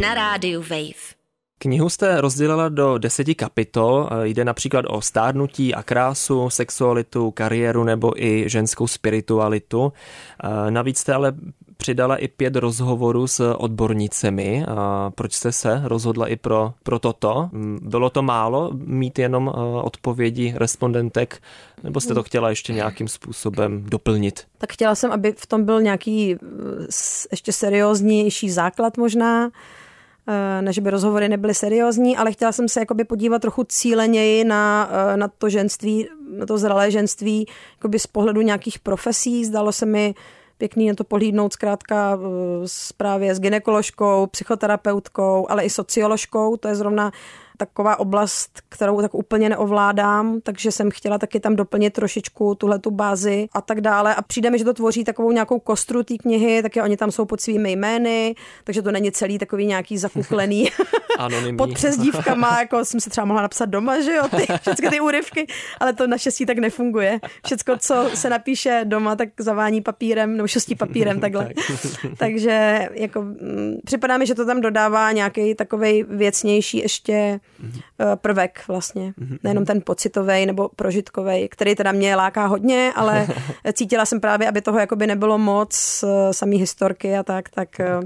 Na 0.00 0.14
rádiu 0.14 0.60
Wave. 0.60 1.14
Knihu 1.58 1.88
jste 1.88 2.20
rozdělila 2.20 2.68
do 2.68 2.98
deseti 2.98 3.34
kapitol. 3.34 4.08
Jde 4.22 4.44
například 4.44 4.84
o 4.88 5.00
stárnutí 5.00 5.74
a 5.74 5.82
krásu, 5.82 6.50
sexualitu, 6.50 7.30
kariéru 7.30 7.84
nebo 7.84 8.22
i 8.22 8.44
ženskou 8.46 8.86
spiritualitu. 8.86 9.92
Navíc 10.70 10.98
jste 10.98 11.14
ale 11.14 11.32
přidala 11.76 12.16
i 12.16 12.28
pět 12.28 12.56
rozhovorů 12.56 13.26
s 13.26 13.54
odbornicemi. 13.54 14.66
Proč 15.14 15.32
jste 15.32 15.52
se 15.52 15.80
rozhodla 15.84 16.28
i 16.28 16.36
pro, 16.36 16.72
pro 16.82 16.98
toto? 16.98 17.48
Bylo 17.80 18.10
to 18.10 18.22
málo 18.22 18.70
mít 18.74 19.18
jenom 19.18 19.48
odpovědi 19.82 20.54
respondentek, 20.56 21.42
nebo 21.82 22.00
jste 22.00 22.14
to 22.14 22.22
chtěla 22.22 22.48
ještě 22.48 22.72
nějakým 22.72 23.08
způsobem 23.08 23.84
doplnit? 23.86 24.44
Tak 24.58 24.72
chtěla 24.72 24.94
jsem, 24.94 25.12
aby 25.12 25.34
v 25.36 25.46
tom 25.46 25.64
byl 25.64 25.82
nějaký 25.82 26.36
ještě 27.30 27.52
serióznější 27.52 28.50
základ 28.50 28.96
možná, 28.96 29.50
Eh, 30.26 30.62
než 30.62 30.78
by 30.78 30.90
rozhovory 30.90 31.28
nebyly 31.28 31.54
seriózní, 31.54 32.16
ale 32.16 32.32
chtěla 32.32 32.52
jsem 32.52 32.68
se 32.68 32.80
jakoby 32.80 33.04
podívat 33.04 33.42
trochu 33.42 33.64
cíleněji 33.64 34.44
na, 34.44 34.90
eh, 35.12 35.16
na 35.16 35.28
to 35.28 35.48
ženství, 35.48 36.08
na 36.38 36.46
to 36.46 36.58
zralé 36.58 36.90
ženství, 36.90 37.46
jakoby 37.76 37.98
z 37.98 38.06
pohledu 38.06 38.40
nějakých 38.40 38.78
profesí. 38.78 39.44
Zdalo 39.44 39.72
se 39.72 39.86
mi 39.86 40.14
pěkný 40.58 40.88
na 40.88 40.94
to 40.94 41.04
pohlídnout 41.04 41.52
zkrátka 41.52 42.18
eh, 42.18 42.66
právě 42.96 43.34
s 43.34 43.40
ginekoložkou, 43.40 44.26
psychoterapeutkou, 44.26 45.50
ale 45.50 45.64
i 45.64 45.70
socioložkou. 45.70 46.56
To 46.56 46.68
je 46.68 46.74
zrovna 46.74 47.12
taková 47.56 47.98
oblast, 47.98 48.60
kterou 48.68 49.00
tak 49.00 49.14
úplně 49.14 49.48
neovládám, 49.48 50.40
takže 50.40 50.72
jsem 50.72 50.90
chtěla 50.90 51.18
taky 51.18 51.40
tam 51.40 51.56
doplnit 51.56 51.92
trošičku 51.92 52.54
tuhle 52.54 52.78
tu 52.78 52.90
bázi 52.90 53.48
a 53.52 53.60
tak 53.60 53.80
dále. 53.80 54.14
A 54.14 54.22
přijde 54.22 54.50
mi, 54.50 54.58
že 54.58 54.64
to 54.64 54.74
tvoří 54.74 55.04
takovou 55.04 55.32
nějakou 55.32 55.58
kostru 55.58 56.02
té 56.02 56.14
knihy, 56.16 56.62
taky 56.62 56.82
oni 56.82 56.96
tam 56.96 57.10
jsou 57.10 57.24
pod 57.24 57.40
svými 57.40 57.72
jmény, 57.72 58.34
takže 58.64 58.82
to 58.82 58.92
není 58.92 59.12
celý 59.12 59.38
takový 59.38 59.66
nějaký 59.66 59.98
zakuklený 59.98 60.68
pod 61.58 61.74
přezdívkama, 61.74 62.60
jako 62.60 62.84
jsem 62.84 63.00
si 63.00 63.10
třeba 63.10 63.24
mohla 63.24 63.42
napsat 63.42 63.64
doma, 63.64 64.00
že 64.00 64.14
jo, 64.14 64.22
ty, 64.36 64.46
všechny 64.60 64.90
ty 64.90 65.00
úryvky, 65.00 65.46
ale 65.80 65.92
to 65.92 66.06
naštěstí 66.06 66.46
tak 66.46 66.58
nefunguje. 66.58 67.20
Všecko, 67.46 67.76
co 67.78 68.10
se 68.14 68.30
napíše 68.30 68.80
doma, 68.84 69.16
tak 69.16 69.28
zavání 69.38 69.80
papírem, 69.80 70.36
nebo 70.36 70.48
šestí 70.48 70.74
papírem 70.74 71.20
takhle. 71.20 71.50
takže 72.18 72.88
jako, 72.92 73.22
mm, 73.22 73.78
připadá 73.84 74.18
mi, 74.18 74.26
že 74.26 74.34
to 74.34 74.46
tam 74.46 74.60
dodává 74.60 75.12
nějaký 75.12 75.54
takový 75.54 76.02
věcnější 76.02 76.78
ještě 76.78 77.40
mm-hmm. 77.62 78.16
prvek 78.16 78.64
vlastně. 78.68 79.14
Mm-hmm. 79.18 79.38
Nejenom 79.42 79.64
ten 79.64 79.80
pocitový 79.80 80.46
nebo 80.46 80.68
prožitkový, 80.76 81.48
který 81.48 81.74
teda 81.74 81.92
mě 81.92 82.16
láká 82.16 82.46
hodně, 82.46 82.92
ale 82.96 83.26
cítila 83.72 84.06
jsem 84.06 84.20
právě, 84.20 84.48
aby 84.48 84.60
toho 84.60 84.78
jakoby 84.78 85.06
nebylo 85.06 85.38
moc, 85.38 86.04
eh, 86.06 86.32
samý 86.32 86.58
historky 86.58 87.16
a 87.16 87.22
tak, 87.22 87.48
tak 87.48 87.80
eh, 87.80 88.00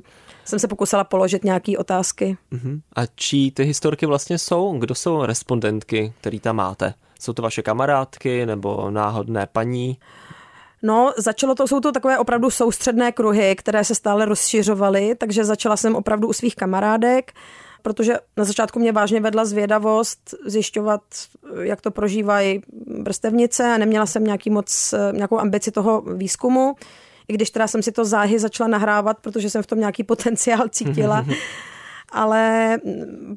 jsem 0.44 0.58
se 0.58 0.68
pokusila 0.68 1.04
položit 1.04 1.44
nějaké 1.44 1.78
otázky. 1.78 2.36
Mm-hmm. 2.52 2.80
A 2.96 3.06
čí 3.06 3.50
ty 3.50 3.64
historky 3.64 4.06
vlastně 4.06 4.38
jsou? 4.38 4.78
Kdo 4.78 4.94
jsou 4.94 5.24
respondentky, 5.24 6.12
který 6.20 6.40
tam 6.40 6.56
máte? 6.56 6.94
Jsou 7.20 7.32
to 7.32 7.42
vaše 7.42 7.62
kamarádky 7.62 8.46
nebo 8.46 8.90
náhodné 8.90 9.46
paní? 9.52 9.98
No, 10.82 11.12
začalo 11.16 11.54
to, 11.54 11.68
jsou 11.68 11.80
to 11.80 11.92
takové 11.92 12.18
opravdu 12.18 12.50
soustředné 12.50 13.12
kruhy, 13.12 13.56
které 13.56 13.84
se 13.84 13.94
stále 13.94 14.24
rozšiřovaly, 14.24 15.14
takže 15.14 15.44
začala 15.44 15.76
jsem 15.76 15.96
opravdu 15.96 16.28
u 16.28 16.32
svých 16.32 16.56
kamarádek 16.56 17.32
protože 17.82 18.16
na 18.36 18.44
začátku 18.44 18.78
mě 18.78 18.92
vážně 18.92 19.20
vedla 19.20 19.44
zvědavost 19.44 20.34
zjišťovat, 20.46 21.02
jak 21.60 21.80
to 21.80 21.90
prožívají 21.90 22.62
brstevnice 22.86 23.64
a 23.64 23.78
neměla 23.78 24.06
jsem 24.06 24.24
nějaký 24.24 24.50
moc, 24.50 24.94
nějakou 25.12 25.38
ambici 25.38 25.70
toho 25.70 26.00
výzkumu, 26.00 26.74
i 27.28 27.32
když 27.32 27.50
teda 27.50 27.66
jsem 27.66 27.82
si 27.82 27.92
to 27.92 28.04
záhy 28.04 28.38
začala 28.38 28.68
nahrávat, 28.68 29.18
protože 29.20 29.50
jsem 29.50 29.62
v 29.62 29.66
tom 29.66 29.78
nějaký 29.78 30.04
potenciál 30.04 30.68
cítila. 30.68 31.26
ale 32.12 32.78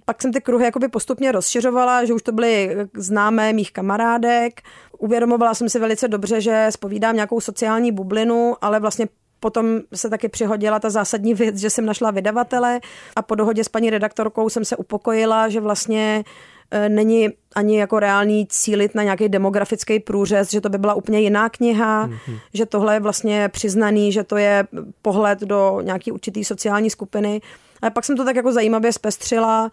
pak 0.05 0.21
jsem 0.21 0.33
ty 0.33 0.41
kruhy 0.41 0.65
jakoby 0.65 0.87
postupně 0.87 1.31
rozšiřovala, 1.31 2.05
že 2.05 2.13
už 2.13 2.21
to 2.21 2.31
byly 2.31 2.77
známé 2.95 3.53
mých 3.53 3.71
kamarádek. 3.71 4.61
Uvědomovala 4.97 5.53
jsem 5.53 5.69
si 5.69 5.79
velice 5.79 6.07
dobře, 6.07 6.41
že 6.41 6.67
spovídám 6.69 7.15
nějakou 7.15 7.39
sociální 7.39 7.91
bublinu, 7.91 8.55
ale 8.61 8.79
vlastně 8.79 9.07
Potom 9.43 9.79
se 9.93 10.09
taky 10.09 10.29
přihodila 10.29 10.79
ta 10.79 10.89
zásadní 10.89 11.33
věc, 11.33 11.57
že 11.57 11.69
jsem 11.69 11.85
našla 11.85 12.11
vydavatele 12.11 12.79
a 13.15 13.21
po 13.21 13.35
dohodě 13.35 13.63
s 13.63 13.69
paní 13.69 13.89
redaktorkou 13.89 14.49
jsem 14.49 14.65
se 14.65 14.75
upokojila, 14.75 15.49
že 15.49 15.59
vlastně 15.59 16.23
e, 16.71 16.89
není 16.89 17.29
ani 17.55 17.79
jako 17.79 17.99
reálný 17.99 18.47
cílit 18.49 18.95
na 18.95 19.03
nějaký 19.03 19.29
demografický 19.29 19.99
průřez, 19.99 20.51
že 20.51 20.61
to 20.61 20.69
by 20.69 20.77
byla 20.77 20.93
úplně 20.93 21.19
jiná 21.19 21.49
kniha, 21.49 22.07
mm-hmm. 22.07 22.39
že 22.53 22.65
tohle 22.65 22.95
je 22.95 22.99
vlastně 22.99 23.49
přiznaný, 23.49 24.11
že 24.11 24.23
to 24.23 24.37
je 24.37 24.67
pohled 25.01 25.39
do 25.39 25.81
nějaký 25.81 26.11
určitý 26.11 26.43
sociální 26.43 26.89
skupiny. 26.89 27.41
A 27.81 27.89
pak 27.89 28.05
jsem 28.05 28.17
to 28.17 28.25
tak 28.25 28.35
jako 28.35 28.51
zajímavě 28.51 28.93
zpestřila, 28.93 29.71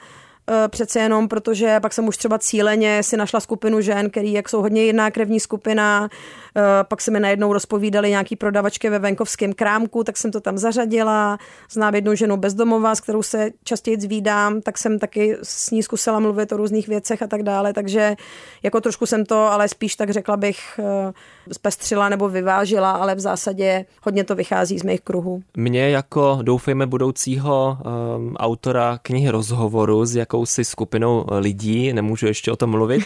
přece 0.69 1.01
jenom, 1.01 1.29
protože 1.29 1.81
pak 1.81 1.93
jsem 1.93 2.09
už 2.09 2.17
třeba 2.17 2.39
cíleně 2.39 3.03
si 3.03 3.17
našla 3.17 3.41
skupinu 3.41 3.81
žen, 3.81 4.11
který 4.11 4.33
jak 4.33 4.49
jsou 4.49 4.63
hodně 4.63 4.85
jedná 4.85 5.11
krevní 5.11 5.41
skupina, 5.41 6.09
eh, 6.57 6.63
pak 6.83 7.01
se 7.01 7.11
mi 7.11 7.21
najednou 7.21 7.53
rozpovídali 7.53 8.11
nějaký 8.11 8.37
prodavačky 8.37 8.91
ve 8.91 8.99
venkovském 8.99 9.53
krámku, 9.53 10.05
tak 10.05 10.17
jsem 10.17 10.31
to 10.31 10.41
tam 10.41 10.59
zařadila. 10.59 11.39
Znám 11.71 11.95
jednu 11.95 12.15
ženu 12.15 12.37
bezdomová, 12.37 12.95
s 12.95 13.01
kterou 13.01 13.23
se 13.23 13.51
častěji 13.65 14.01
zvídám, 14.01 14.61
tak 14.61 14.79
jsem 14.79 14.99
taky 14.99 15.37
s 15.43 15.71
ní 15.71 15.83
zkusila 15.83 16.21
mluvit 16.21 16.53
o 16.53 16.57
různých 16.57 16.89
věcech 16.89 17.23
a 17.23 17.27
tak 17.27 17.43
dále, 17.43 17.73
takže 17.73 18.17
jako 18.63 18.81
trošku 18.81 19.07
jsem 19.07 19.25
to, 19.25 19.53
ale 19.53 19.69
spíš 19.69 19.97
tak 19.97 20.11
řekla 20.11 20.37
bych, 20.37 20.59
eh, 20.79 21.13
zpestřila 21.53 22.09
nebo 22.09 22.29
vyvážila, 22.29 22.91
ale 22.91 23.15
v 23.15 23.21
zásadě 23.21 23.85
hodně 24.03 24.25
to 24.25 24.35
vychází 24.35 24.79
z 24.79 24.83
mých 24.83 25.01
kruhů. 25.01 25.43
Mě 25.57 25.91
jako 25.91 26.39
doufejme 26.43 26.87
budoucího 26.87 27.79
um, 28.17 28.37
autora 28.37 28.99
knihy 29.03 29.31
rozhovoru 29.31 30.05
s 30.05 30.15
jakousi 30.39 30.65
skupinou 30.65 31.27
lidí, 31.39 31.93
nemůžu 31.93 32.27
ještě 32.27 32.53
o 32.53 32.57
tom 32.57 32.71
mluvit, 32.71 33.05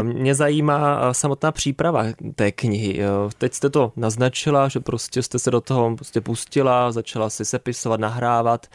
um, 0.00 0.06
mě 0.06 0.34
zajímá 0.34 1.06
uh, 1.06 1.12
samotná 1.12 1.52
příprava 1.52 2.04
té 2.34 2.52
knihy. 2.52 3.00
Teď 3.38 3.54
jste 3.54 3.70
to 3.70 3.92
naznačila, 3.96 4.68
že 4.68 4.80
prostě 4.80 5.22
jste 5.22 5.38
se 5.38 5.50
do 5.50 5.60
toho 5.60 5.96
prostě 5.96 6.20
pustila, 6.20 6.92
začala 6.92 7.30
si 7.30 7.44
sepisovat, 7.44 8.00
nahrávat. 8.00 8.66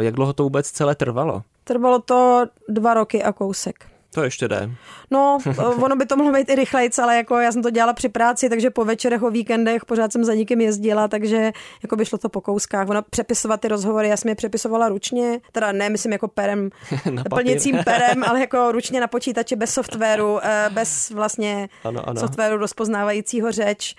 Jak 0.00 0.14
dlouho 0.14 0.32
to 0.32 0.42
vůbec 0.42 0.70
celé 0.70 0.94
trvalo? 0.94 1.42
Trvalo 1.64 1.98
to 1.98 2.44
dva 2.68 2.94
roky 2.94 3.22
a 3.22 3.32
kousek. 3.32 3.86
To 4.14 4.22
ještě 4.22 4.48
jde. 4.48 4.70
No, 5.10 5.38
ono 5.82 5.96
by 5.96 6.06
to 6.06 6.16
mohlo 6.16 6.32
být 6.32 6.50
i 6.50 6.54
rychleji, 6.54 6.90
ale 7.02 7.16
jako 7.16 7.36
já 7.36 7.52
jsem 7.52 7.62
to 7.62 7.70
dělala 7.70 7.92
při 7.92 8.08
práci, 8.08 8.48
takže 8.48 8.70
po 8.70 8.84
večerech, 8.84 9.22
o 9.22 9.30
víkendech 9.30 9.84
pořád 9.84 10.12
jsem 10.12 10.24
za 10.24 10.34
nikým 10.34 10.60
jezdila, 10.60 11.08
takže 11.08 11.52
jako 11.82 11.96
by 11.96 12.04
šlo 12.04 12.18
to 12.18 12.28
po 12.28 12.40
kouskách. 12.40 12.88
Ono 12.88 13.02
přepisovat 13.02 13.60
ty 13.60 13.68
rozhovory, 13.68 14.08
já 14.08 14.16
jsem 14.16 14.28
je 14.28 14.34
přepisovala 14.34 14.88
ručně, 14.88 15.40
teda 15.52 15.72
ne, 15.72 15.88
myslím 15.88 16.12
jako 16.12 16.28
perem, 16.28 16.70
plněcím 17.30 17.78
perem, 17.84 18.24
ale 18.24 18.40
jako 18.40 18.72
ručně 18.72 19.00
na 19.00 19.06
počítači 19.06 19.56
bez 19.56 19.70
softwaru, 19.70 20.38
eh, 20.42 20.70
bez 20.72 21.10
vlastně 21.10 21.68
ano, 21.84 22.08
ano. 22.08 22.20
softwaru 22.20 22.56
rozpoznávajícího 22.56 23.52
řeč. 23.52 23.94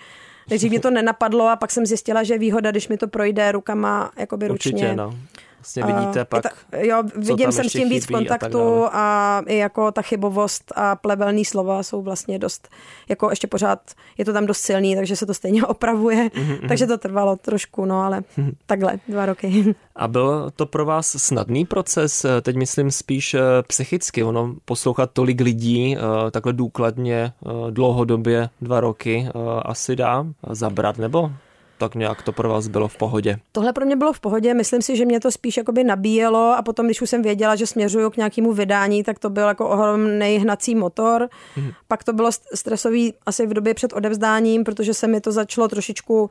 Takže 0.48 0.68
mě 0.68 0.80
to 0.80 0.90
nenapadlo 0.90 1.48
a 1.48 1.56
pak 1.56 1.70
jsem 1.70 1.86
zjistila, 1.86 2.22
že 2.22 2.38
výhoda, 2.38 2.70
když 2.70 2.88
mi 2.88 2.96
to 2.96 3.08
projde 3.08 3.52
rukama 3.52 4.10
jakoby 4.16 4.48
ručně. 4.48 4.72
Určitě, 4.72 4.96
no 4.96 5.14
vlastně 5.60 5.84
vidíte 5.84 6.24
pak, 6.24 6.42
ta, 6.42 6.50
Jo, 6.78 7.02
vidím 7.16 7.52
jsem 7.52 7.68
s 7.68 7.72
tím 7.72 7.88
víc 7.88 8.06
v 8.06 8.12
kontaktu 8.12 8.84
a, 8.84 8.88
a 8.92 9.42
i 9.46 9.56
jako 9.56 9.92
ta 9.92 10.02
chybovost 10.02 10.72
a 10.76 10.96
plevelný 10.96 11.44
slova 11.44 11.82
jsou 11.82 12.02
vlastně 12.02 12.38
dost, 12.38 12.68
jako 13.08 13.30
ještě 13.30 13.46
pořád 13.46 13.80
je 14.18 14.24
to 14.24 14.32
tam 14.32 14.46
dost 14.46 14.58
silný, 14.58 14.96
takže 14.96 15.16
se 15.16 15.26
to 15.26 15.34
stejně 15.34 15.62
opravuje, 15.66 16.28
mm-hmm. 16.28 16.68
takže 16.68 16.86
to 16.86 16.98
trvalo 16.98 17.36
trošku, 17.36 17.84
no 17.84 18.02
ale 18.02 18.20
mm-hmm. 18.20 18.52
takhle, 18.66 18.98
dva 19.08 19.26
roky. 19.26 19.74
A 19.96 20.08
byl 20.08 20.50
to 20.56 20.66
pro 20.66 20.84
vás 20.84 21.16
snadný 21.18 21.64
proces, 21.64 22.26
teď 22.42 22.56
myslím 22.56 22.90
spíš 22.90 23.34
eh, 23.34 23.40
psychicky, 23.66 24.22
ono 24.22 24.54
poslouchat 24.64 25.10
tolik 25.12 25.40
lidí 25.40 25.96
eh, 25.96 26.30
takhle 26.30 26.52
důkladně, 26.52 27.32
eh, 27.46 27.50
dlouhodobě, 27.70 28.48
dva 28.60 28.80
roky, 28.80 29.28
asi 29.62 29.96
dá 29.96 30.26
zabrat, 30.50 30.98
nebo 30.98 31.30
tak 31.80 31.94
nějak 31.94 32.22
to 32.22 32.32
pro 32.32 32.48
vás 32.48 32.68
bylo 32.68 32.88
v 32.88 32.96
pohodě? 32.96 33.38
Tohle 33.52 33.72
pro 33.72 33.86
mě 33.86 33.96
bylo 33.96 34.12
v 34.12 34.20
pohodě, 34.20 34.54
myslím 34.54 34.82
si, 34.82 34.96
že 34.96 35.04
mě 35.04 35.20
to 35.20 35.30
spíš 35.30 35.56
jakoby 35.56 35.84
nabíjelo 35.84 36.54
a 36.58 36.62
potom, 36.62 36.86
když 36.86 37.02
už 37.02 37.10
jsem 37.10 37.22
věděla, 37.22 37.56
že 37.56 37.66
směřuju 37.66 38.10
k 38.10 38.16
nějakému 38.16 38.52
vydání, 38.52 39.02
tak 39.02 39.18
to 39.18 39.30
byl 39.30 39.48
jako 39.48 39.68
ohromný 39.68 40.38
hnací 40.38 40.74
motor. 40.74 41.28
Hmm. 41.54 41.70
Pak 41.88 42.04
to 42.04 42.12
bylo 42.12 42.30
stresový 42.54 43.14
asi 43.26 43.46
v 43.46 43.54
době 43.54 43.74
před 43.74 43.92
odevzdáním, 43.92 44.64
protože 44.64 44.94
se 44.94 45.06
mi 45.06 45.20
to 45.20 45.32
začalo 45.32 45.68
trošičku 45.68 46.30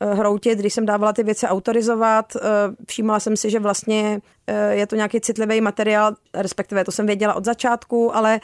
Eh, 0.00 0.14
hroutit, 0.14 0.58
když 0.58 0.74
jsem 0.74 0.86
dávala 0.86 1.12
ty 1.12 1.22
věci 1.22 1.46
autorizovat. 1.46 2.36
Eh, 2.36 2.40
všímala 2.88 3.20
jsem 3.20 3.36
si, 3.36 3.50
že 3.50 3.60
vlastně 3.60 4.20
eh, 4.46 4.74
je 4.74 4.86
to 4.86 4.96
nějaký 4.96 5.20
citlivý 5.20 5.60
materiál, 5.60 6.14
respektive 6.34 6.84
to 6.84 6.92
jsem 6.92 7.06
věděla 7.06 7.34
od 7.34 7.44
začátku, 7.44 8.16
ale 8.16 8.40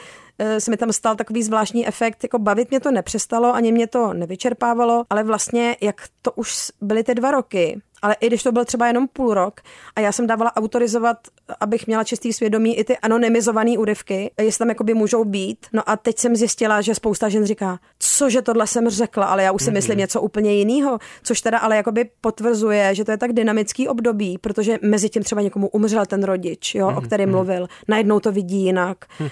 se 0.59 0.71
mi 0.71 0.77
tam 0.77 0.93
stal 0.93 1.17
takový 1.17 1.43
zvláštní 1.43 1.87
efekt, 1.87 2.23
jako 2.23 2.39
bavit 2.39 2.71
mě 2.71 2.81
to 2.81 2.91
nepřestalo, 2.91 3.55
ani 3.55 3.73
mě 3.73 3.87
to 3.87 4.13
nevyčerpávalo, 4.13 5.05
ale 5.11 5.25
vlastně 5.25 5.77
jak 5.81 5.97
to 6.23 6.33
už 6.33 6.57
byly 6.81 7.05
ty 7.05 7.15
dva 7.15 7.31
roky, 7.31 7.81
ale 8.03 8.17
i 8.21 8.27
když 8.27 8.43
to 8.43 8.53
byl 8.53 8.65
třeba 8.65 8.87
jenom 8.87 9.09
půl 9.09 9.35
rok 9.35 9.61
a 9.97 10.01
já 10.01 10.13
jsem 10.13 10.27
dávala 10.27 10.57
autorizovat, 10.57 11.17
abych 11.61 11.87
měla 11.87 12.05
čistý 12.05 12.33
svědomí 12.33 12.79
i 12.79 12.85
ty 12.85 12.99
anonymizované 12.99 13.79
úryvky, 13.79 14.31
jestli 14.41 14.59
tam 14.59 14.69
jakoby 14.69 14.95
můžou 14.95 15.25
být. 15.25 15.67
No 15.73 15.91
a 15.91 15.97
teď 15.97 16.19
jsem 16.19 16.37
zjistila, 16.37 16.81
že 16.81 16.95
spousta 16.95 17.29
žen 17.29 17.45
říká, 17.45 17.79
cože 17.99 18.43
tohle 18.43 18.67
jsem 18.67 18.89
řekla, 18.89 19.27
ale 19.27 19.43
já 19.43 19.53
už 19.53 19.63
si 19.63 19.71
mm-hmm. 19.71 19.75
myslím 19.75 19.99
něco 19.99 20.21
úplně 20.21 20.55
jiného, 20.55 20.99
což 21.23 21.41
teda 21.41 21.59
ale 21.59 21.77
jakoby 21.77 22.11
potvrzuje, 22.21 22.95
že 22.95 23.05
to 23.05 23.11
je 23.11 23.17
tak 23.17 23.33
dynamický 23.33 23.89
období, 23.89 24.39
protože 24.39 24.79
mezi 24.83 25.09
tím 25.09 25.23
třeba 25.23 25.43
někomu 25.43 25.69
umřel 25.69 26.07
ten 26.07 26.25
rodič, 26.25 26.75
jo, 26.75 26.89
mm-hmm. 26.89 26.99
o 26.99 27.01
kterém 27.01 27.29
mhm. 27.29 27.37
mluvil, 27.37 27.69
najednou 27.89 28.21
to 28.21 28.33
vidí 28.33 28.65
jinak, 28.65 29.05
mm. 29.21 29.27
uh, 29.27 29.31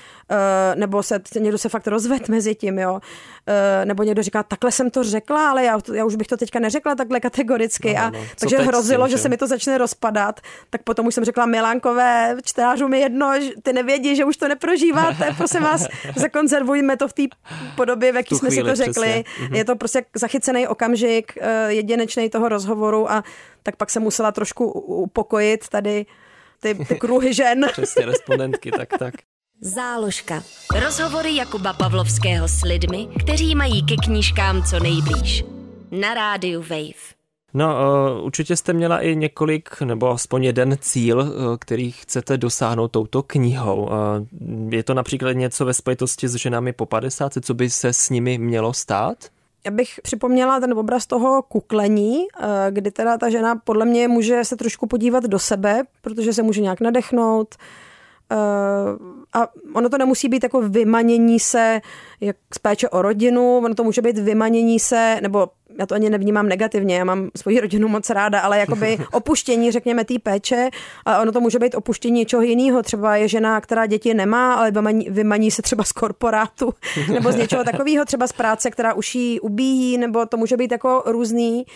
nebo 0.74 0.97
se 1.02 1.20
někdo 1.38 1.58
se 1.58 1.68
fakt 1.68 1.86
rozved 1.86 2.28
mezi 2.28 2.54
tím, 2.54 2.78
jo, 2.78 2.92
uh, 2.92 3.00
nebo 3.84 4.02
někdo 4.02 4.22
říká, 4.22 4.42
takhle 4.42 4.72
jsem 4.72 4.90
to 4.90 5.04
řekla, 5.04 5.50
ale 5.50 5.64
já, 5.64 5.78
já 5.94 6.04
už 6.04 6.16
bych 6.16 6.26
to 6.26 6.36
teďka 6.36 6.58
neřekla 6.58 6.94
takhle 6.94 7.20
kategoricky 7.20 7.94
no, 7.94 8.00
a 8.00 8.10
no. 8.10 8.26
takže 8.40 8.58
hrozilo, 8.58 9.06
tím, 9.06 9.10
že? 9.10 9.16
že 9.16 9.22
se 9.22 9.28
mi 9.28 9.36
to 9.36 9.46
začne 9.46 9.78
rozpadat, 9.78 10.40
tak 10.70 10.82
potom 10.82 11.06
už 11.06 11.14
jsem 11.14 11.24
řekla, 11.24 11.46
Milánkové, 11.46 12.36
čtenářům 12.44 12.94
je 12.94 13.00
jedno, 13.00 13.32
ty 13.62 13.72
nevědí, 13.72 14.16
že 14.16 14.24
už 14.24 14.36
to 14.36 14.48
neprožíváte, 14.48 15.34
prosím 15.36 15.62
vás, 15.62 15.86
zakonzervujme 16.16 16.96
to 16.96 17.08
v 17.08 17.12
té 17.12 17.22
podobě, 17.76 18.12
v 18.12 18.16
jaký 18.16 18.34
jsme 18.34 18.50
si 18.50 18.62
to 18.62 18.74
řekli. 18.74 19.24
Přesně. 19.24 19.24
Mhm. 19.44 19.54
Je 19.54 19.64
to 19.64 19.76
prostě 19.76 20.04
zachycený 20.14 20.66
okamžik, 20.66 21.32
eh, 21.40 21.72
jedinečný 21.72 22.30
toho 22.30 22.48
rozhovoru 22.48 23.10
a 23.10 23.24
tak 23.62 23.76
pak 23.76 23.90
jsem 23.90 24.02
musela 24.02 24.32
trošku 24.32 24.70
upokojit 24.80 25.68
tady 25.68 26.06
ty, 26.60 26.74
ty 26.74 26.94
kruhy 26.94 27.34
žen. 27.34 27.66
Přesně, 27.72 28.06
respondentky, 28.06 28.70
tak, 28.70 28.88
tak. 28.98 29.14
Záložka. 29.60 30.42
Rozhovory 30.84 31.36
Jakuba 31.36 31.72
Pavlovského 31.72 32.48
s 32.48 32.62
lidmi, 32.62 33.08
kteří 33.22 33.54
mají 33.54 33.86
ke 33.86 33.96
knížkám 33.96 34.62
co 34.62 34.80
nejblíž. 34.80 35.44
Na 35.90 36.14
rádiu 36.14 36.60
Wave. 36.60 37.18
No, 37.54 37.66
uh, 37.66 38.24
určitě 38.24 38.56
jste 38.56 38.72
měla 38.72 39.00
i 39.00 39.16
několik, 39.16 39.80
nebo 39.80 40.10
aspoň 40.10 40.44
jeden 40.44 40.76
cíl, 40.80 41.18
uh, 41.18 41.56
který 41.56 41.92
chcete 41.92 42.38
dosáhnout 42.38 42.88
touto 42.88 43.22
knihou. 43.22 43.82
Uh, 43.82 43.92
je 44.72 44.82
to 44.82 44.94
například 44.94 45.32
něco 45.32 45.64
ve 45.64 45.74
spojitosti 45.74 46.28
s 46.28 46.34
ženami 46.34 46.72
po 46.72 46.86
50, 46.86 47.32
co 47.40 47.54
by 47.54 47.70
se 47.70 47.92
s 47.92 48.10
nimi 48.10 48.38
mělo 48.38 48.72
stát? 48.72 49.16
Já 49.64 49.70
bych 49.70 50.00
připomněla 50.02 50.60
ten 50.60 50.72
obraz 50.78 51.06
toho 51.06 51.42
kuklení, 51.42 52.26
kdy 52.70 52.90
teda 52.90 53.18
ta 53.18 53.30
žena 53.30 53.56
podle 53.56 53.84
mě 53.84 54.08
může 54.08 54.44
se 54.44 54.56
trošku 54.56 54.86
podívat 54.86 55.24
do 55.24 55.38
sebe, 55.38 55.82
protože 56.02 56.32
se 56.32 56.42
může 56.42 56.60
nějak 56.60 56.80
nadechnout, 56.80 57.54
a 59.32 59.48
ono 59.74 59.88
to 59.88 59.98
nemusí 59.98 60.28
být 60.28 60.42
jako 60.42 60.60
vymanění 60.60 61.40
se 61.40 61.80
jak 62.20 62.36
z 62.54 62.58
péče 62.58 62.88
o 62.88 63.02
rodinu, 63.02 63.56
ono 63.56 63.74
to 63.74 63.84
může 63.84 64.02
být 64.02 64.18
vymanění 64.18 64.80
se, 64.80 65.18
nebo 65.22 65.48
já 65.78 65.86
to 65.86 65.94
ani 65.94 66.10
nevnímám 66.10 66.48
negativně, 66.48 66.96
já 66.96 67.04
mám 67.04 67.30
svoji 67.36 67.60
rodinu 67.60 67.88
moc 67.88 68.10
ráda, 68.10 68.40
ale 68.40 68.58
jakoby 68.58 68.98
opuštění, 69.12 69.72
řekněme, 69.72 70.04
té 70.04 70.14
péče, 70.22 70.70
a 71.04 71.20
ono 71.20 71.32
to 71.32 71.40
může 71.40 71.58
být 71.58 71.74
opuštění 71.74 72.20
něčeho 72.20 72.42
jiného. 72.42 72.82
Třeba 72.82 73.16
je 73.16 73.28
žena, 73.28 73.60
která 73.60 73.86
děti 73.86 74.14
nemá, 74.14 74.54
ale 74.54 74.70
vymaní, 74.70 75.06
vymaní 75.10 75.50
se 75.50 75.62
třeba 75.62 75.84
z 75.84 75.92
korporátu, 75.92 76.74
nebo 77.12 77.32
z 77.32 77.36
něčeho 77.36 77.64
takového, 77.72 78.04
třeba 78.04 78.26
z 78.26 78.32
práce, 78.32 78.70
která 78.70 78.94
už 78.94 79.14
jí 79.14 79.40
ubíjí, 79.40 79.98
nebo 79.98 80.26
to 80.26 80.36
může 80.36 80.56
být 80.56 80.72
jako 80.72 81.02
různý. 81.06 81.66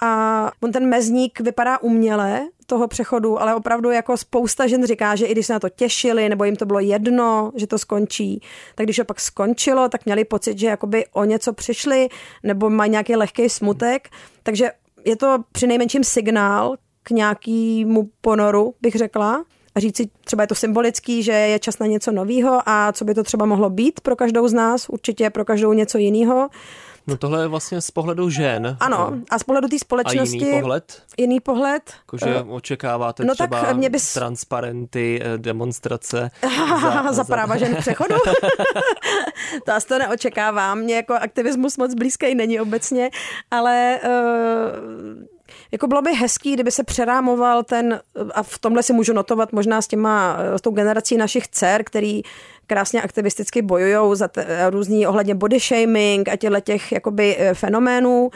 A 0.00 0.50
on 0.62 0.72
ten 0.72 0.88
mezník 0.88 1.40
vypadá 1.40 1.78
uměle, 1.78 2.48
toho 2.66 2.88
přechodu, 2.88 3.40
ale 3.40 3.54
opravdu 3.54 3.90
jako 3.90 4.16
spousta 4.16 4.66
žen 4.66 4.86
říká, 4.86 5.16
že 5.16 5.26
i 5.26 5.32
když 5.32 5.46
se 5.46 5.52
na 5.52 5.60
to 5.60 5.68
těšili, 5.68 6.28
nebo 6.28 6.44
jim 6.44 6.56
to 6.56 6.66
bylo 6.66 6.80
jedno, 6.80 7.52
že 7.54 7.66
to 7.66 7.78
skončí, 7.78 8.40
tak 8.74 8.86
když 8.86 8.96
to 8.96 9.04
pak 9.04 9.20
skončilo, 9.20 9.88
tak 9.88 10.04
měli 10.04 10.24
pocit, 10.24 10.58
že 10.58 10.66
jakoby 10.66 11.06
o 11.12 11.24
něco 11.24 11.52
přišli, 11.52 12.08
nebo 12.42 12.70
mají 12.70 12.90
nějaký 12.90 13.16
lehký 13.16 13.48
smutek, 13.48 14.08
takže 14.42 14.70
je 15.04 15.16
to 15.16 15.38
při 15.52 15.66
nejmenším 15.66 16.04
signál 16.04 16.76
k 17.02 17.10
nějakému 17.10 18.10
ponoru, 18.20 18.74
bych 18.80 18.94
řekla, 18.94 19.44
a 19.74 19.80
říct 19.80 19.96
si, 19.96 20.10
třeba 20.24 20.42
je 20.42 20.46
to 20.46 20.54
symbolický, 20.54 21.22
že 21.22 21.32
je 21.32 21.58
čas 21.58 21.78
na 21.78 21.86
něco 21.86 22.12
nového 22.12 22.60
a 22.66 22.92
co 22.92 23.04
by 23.04 23.14
to 23.14 23.22
třeba 23.22 23.46
mohlo 23.46 23.70
být 23.70 24.00
pro 24.00 24.16
každou 24.16 24.48
z 24.48 24.52
nás, 24.52 24.88
určitě 24.88 25.30
pro 25.30 25.44
každou 25.44 25.72
něco 25.72 25.98
jiného. 25.98 26.48
No 27.06 27.16
tohle 27.16 27.42
je 27.42 27.48
vlastně 27.48 27.80
z 27.80 27.90
pohledu 27.90 28.30
žen. 28.30 28.76
Ano, 28.80 29.12
a 29.30 29.38
z 29.38 29.42
pohledu 29.42 29.68
té 29.68 29.78
společnosti. 29.78 30.42
A 30.42 30.46
jiný 30.46 30.60
pohled? 30.60 31.02
Jiný 31.16 31.40
pohled. 31.40 31.92
Jakože 31.98 32.42
uh, 32.42 32.54
očekáváte 32.54 33.24
no 33.24 33.34
třeba 33.34 33.60
tak 33.60 33.76
mě 33.76 33.90
bys... 33.90 34.14
transparenty, 34.14 35.20
eh, 35.22 35.38
demonstrace. 35.38 36.30
za, 36.82 37.12
za 37.12 37.24
práva 37.24 37.56
žen 37.56 37.76
v 37.76 37.78
přechodu? 37.78 38.14
to 39.66 39.72
asi 39.72 39.86
to 39.86 39.98
neočekávám. 39.98 40.78
Mně 40.78 40.96
jako 40.96 41.14
aktivismus 41.14 41.76
moc 41.76 41.94
blízký 41.94 42.34
není 42.34 42.60
obecně, 42.60 43.10
ale 43.50 44.00
uh, 44.04 45.35
jako 45.72 45.86
bylo 45.86 46.02
by 46.02 46.14
hezký, 46.14 46.52
kdyby 46.52 46.70
se 46.70 46.84
přerámoval 46.84 47.62
ten, 47.62 48.00
a 48.34 48.42
v 48.42 48.58
tomhle 48.58 48.82
si 48.82 48.92
můžu 48.92 49.12
notovat 49.12 49.52
možná 49.52 49.82
s 49.82 49.86
těma, 49.86 50.38
s 50.56 50.60
tou 50.60 50.70
generací 50.70 51.16
našich 51.16 51.48
dcer, 51.48 51.84
který 51.84 52.22
krásně 52.66 53.02
aktivisticky 53.02 53.62
bojují 53.62 54.16
za 54.16 54.28
t- 54.28 54.70
různý 54.70 55.06
ohledně 55.06 55.34
body 55.34 55.58
shaming 55.58 56.28
a 56.28 56.36
těchto 56.36 56.60
těch 56.60 56.92
jakoby 56.92 57.36
e, 57.38 57.54
fenoménů, 57.54 58.30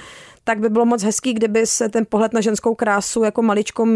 tak 0.45 0.61
by 0.61 0.69
bylo 0.69 0.87
moc 0.87 1.03
hezký, 1.03 1.35
kdyby 1.35 1.67
se 1.67 1.89
ten 1.89 2.07
pohled 2.09 2.33
na 2.33 2.41
ženskou 2.41 2.75
krásu 2.75 3.25
jako 3.25 3.43
maličko 3.43 3.87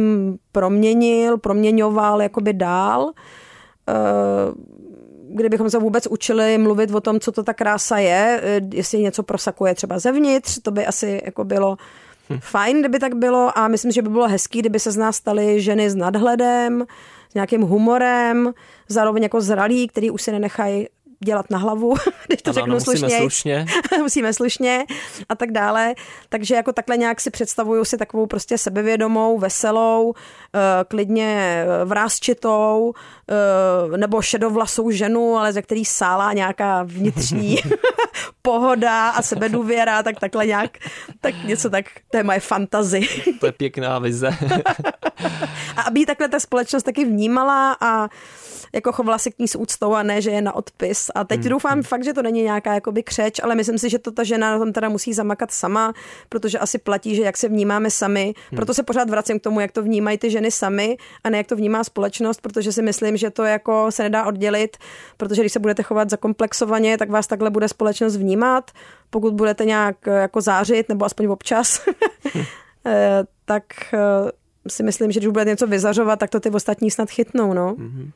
proměnil, 0.52 1.38
proměňoval 1.38 2.22
jakoby 2.22 2.52
dál. 2.52 3.10
E, 3.88 3.94
kdybychom 5.28 5.70
se 5.70 5.78
vůbec 5.78 6.06
učili 6.06 6.58
mluvit 6.58 6.90
o 6.90 7.00
tom, 7.00 7.20
co 7.20 7.32
to 7.32 7.42
ta 7.42 7.54
krása 7.54 7.98
je, 7.98 8.40
e, 8.42 8.60
jestli 8.74 8.98
něco 8.98 9.22
prosakuje 9.22 9.74
třeba 9.74 9.98
zevnitř, 9.98 10.58
to 10.62 10.70
by 10.70 10.86
asi 10.86 11.22
jako 11.24 11.44
bylo 11.44 11.76
fajn, 12.40 12.80
kdyby 12.80 12.98
tak 12.98 13.14
bylo 13.14 13.58
a 13.58 13.68
myslím, 13.68 13.92
že 13.92 14.02
by 14.02 14.08
bylo 14.08 14.28
hezký, 14.28 14.58
kdyby 14.58 14.80
se 14.80 14.90
z 14.90 14.96
nás 14.96 15.16
staly 15.16 15.60
ženy 15.60 15.90
s 15.90 15.94
nadhledem, 15.94 16.86
s 17.30 17.34
nějakým 17.34 17.62
humorem, 17.62 18.52
zároveň 18.88 19.22
jako 19.22 19.40
zralí, 19.40 19.88
který 19.88 20.10
už 20.10 20.22
si 20.22 20.32
nenechají 20.32 20.86
dělat 21.24 21.50
na 21.50 21.58
hlavu, 21.58 21.94
když 22.26 22.42
to 22.42 22.50
ano, 22.50 22.54
řeknu 22.54 22.72
ano, 22.72 22.74
musíme 22.74 22.98
slušně. 22.98 23.18
slušně. 23.18 23.66
musíme 23.98 24.32
slušně 24.32 24.84
a 25.28 25.34
tak 25.34 25.52
dále. 25.52 25.94
Takže 26.28 26.54
jako 26.54 26.72
takhle 26.72 26.96
nějak 26.96 27.20
si 27.20 27.30
představuju 27.30 27.84
si 27.84 27.98
takovou 27.98 28.26
prostě 28.26 28.58
sebevědomou, 28.58 29.38
veselou, 29.38 30.14
eh, 30.54 30.84
klidně 30.84 31.64
eh, 31.66 31.84
vrázčitou 31.84 32.92
eh, 33.30 33.96
nebo 33.98 34.22
šedovlasou 34.22 34.90
ženu, 34.90 35.36
ale 35.36 35.52
ze 35.52 35.62
který 35.62 35.84
sálá 35.84 36.32
nějaká 36.32 36.82
vnitřní 36.82 37.58
pohoda 38.42 39.08
a 39.08 39.22
sebedůvěra, 39.22 40.02
tak 40.02 40.20
takhle 40.20 40.46
nějak, 40.46 40.78
tak 41.20 41.34
něco 41.44 41.70
tak, 41.70 41.86
to 42.10 42.16
je 42.16 42.22
moje 42.22 42.40
fantazy. 42.40 43.08
to 43.40 43.46
je 43.46 43.52
pěkná 43.52 43.98
vize. 43.98 44.30
A 45.76 45.82
aby 45.82 46.06
takhle 46.06 46.28
ta 46.28 46.40
společnost 46.40 46.82
taky 46.82 47.04
vnímala 47.04 47.76
a 47.80 48.08
jako 48.74 48.92
chovala 48.92 49.18
se 49.18 49.30
k 49.30 49.38
ní 49.38 49.48
s 49.48 49.58
úctou 49.58 49.94
a 49.94 50.02
ne, 50.02 50.22
že 50.22 50.30
je 50.30 50.42
na 50.42 50.54
odpis. 50.54 51.10
A 51.14 51.24
teď 51.24 51.40
hmm. 51.40 51.48
doufám 51.48 51.72
hmm. 51.72 51.82
fakt, 51.82 52.04
že 52.04 52.12
to 52.12 52.22
není 52.22 52.42
nějaká 52.42 52.74
jakoby 52.74 53.02
křeč, 53.02 53.40
ale 53.42 53.54
myslím 53.54 53.78
si, 53.78 53.90
že 53.90 53.98
to 53.98 54.10
ta 54.10 54.24
žena 54.24 54.50
na 54.50 54.58
tom 54.58 54.72
teda 54.72 54.88
musí 54.88 55.14
zamakat 55.14 55.50
sama, 55.50 55.92
protože 56.28 56.58
asi 56.58 56.78
platí, 56.78 57.14
že 57.14 57.22
jak 57.22 57.36
se 57.36 57.48
vnímáme 57.48 57.90
sami. 57.90 58.34
Hmm. 58.50 58.56
Proto 58.56 58.74
se 58.74 58.82
pořád 58.82 59.10
vracím 59.10 59.40
k 59.40 59.42
tomu, 59.42 59.60
jak 59.60 59.72
to 59.72 59.82
vnímají 59.82 60.18
ty 60.18 60.30
ženy 60.30 60.50
sami 60.50 60.96
a 61.24 61.30
ne 61.30 61.38
jak 61.38 61.46
to 61.46 61.56
vnímá 61.56 61.84
společnost, 61.84 62.40
protože 62.40 62.72
si 62.72 62.82
myslím, 62.82 63.16
že 63.16 63.30
to 63.30 63.42
jako 63.42 63.90
se 63.90 64.02
nedá 64.02 64.24
oddělit, 64.26 64.76
protože 65.16 65.42
když 65.42 65.52
se 65.52 65.60
budete 65.60 65.82
chovat 65.82 66.10
zakomplexovaně, 66.10 66.98
tak 66.98 67.10
vás 67.10 67.26
takhle 67.26 67.50
bude 67.50 67.68
společnost 67.68 68.16
vnímat. 68.16 68.70
Pokud 69.10 69.34
budete 69.34 69.64
nějak 69.64 69.96
jako 70.06 70.40
zářit, 70.40 70.88
nebo 70.88 71.04
aspoň 71.04 71.26
občas, 71.26 71.86
eh, 72.86 73.24
tak 73.44 73.64
eh, 73.94 74.30
si 74.68 74.82
myslím, 74.82 75.12
že 75.12 75.20
když 75.20 75.30
budete 75.32 75.50
něco 75.50 75.66
vyzařovat, 75.66 76.18
tak 76.18 76.30
to 76.30 76.40
ty 76.40 76.50
ostatní 76.50 76.90
snad 76.90 77.10
chytnou. 77.10 77.52
No. 77.52 77.74
Mm-hmm. 77.74 78.10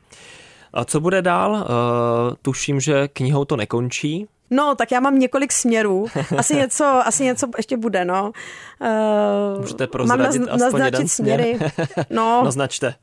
A 0.73 0.85
co 0.85 1.01
bude 1.01 1.23
dál? 1.23 1.53
Uh, 1.53 2.35
tuším, 2.43 2.81
že 2.81 3.09
knihou 3.09 3.45
to 3.45 3.57
nekončí. 3.57 4.27
No, 4.51 4.75
tak 4.75 4.93
já 4.93 5.01
mám 5.01 5.19
několik 5.19 5.53
směrů. 5.53 6.07
Asi 6.39 6.57
něco, 6.57 6.85
asi 6.85 7.25
něco 7.25 7.47
ještě 7.57 7.77
bude, 7.77 8.05
no. 8.05 8.33
Uh, 8.81 9.61
Můžete 9.61 9.87
prozradit 9.87 10.41
mám 10.41 10.49
naz, 10.49 10.63
aspoň 10.63 10.85
jeden 10.85 11.09
směry. 11.09 11.57
Směr. 11.57 12.07
No, 12.11 12.41
Naznačte. 12.45 12.95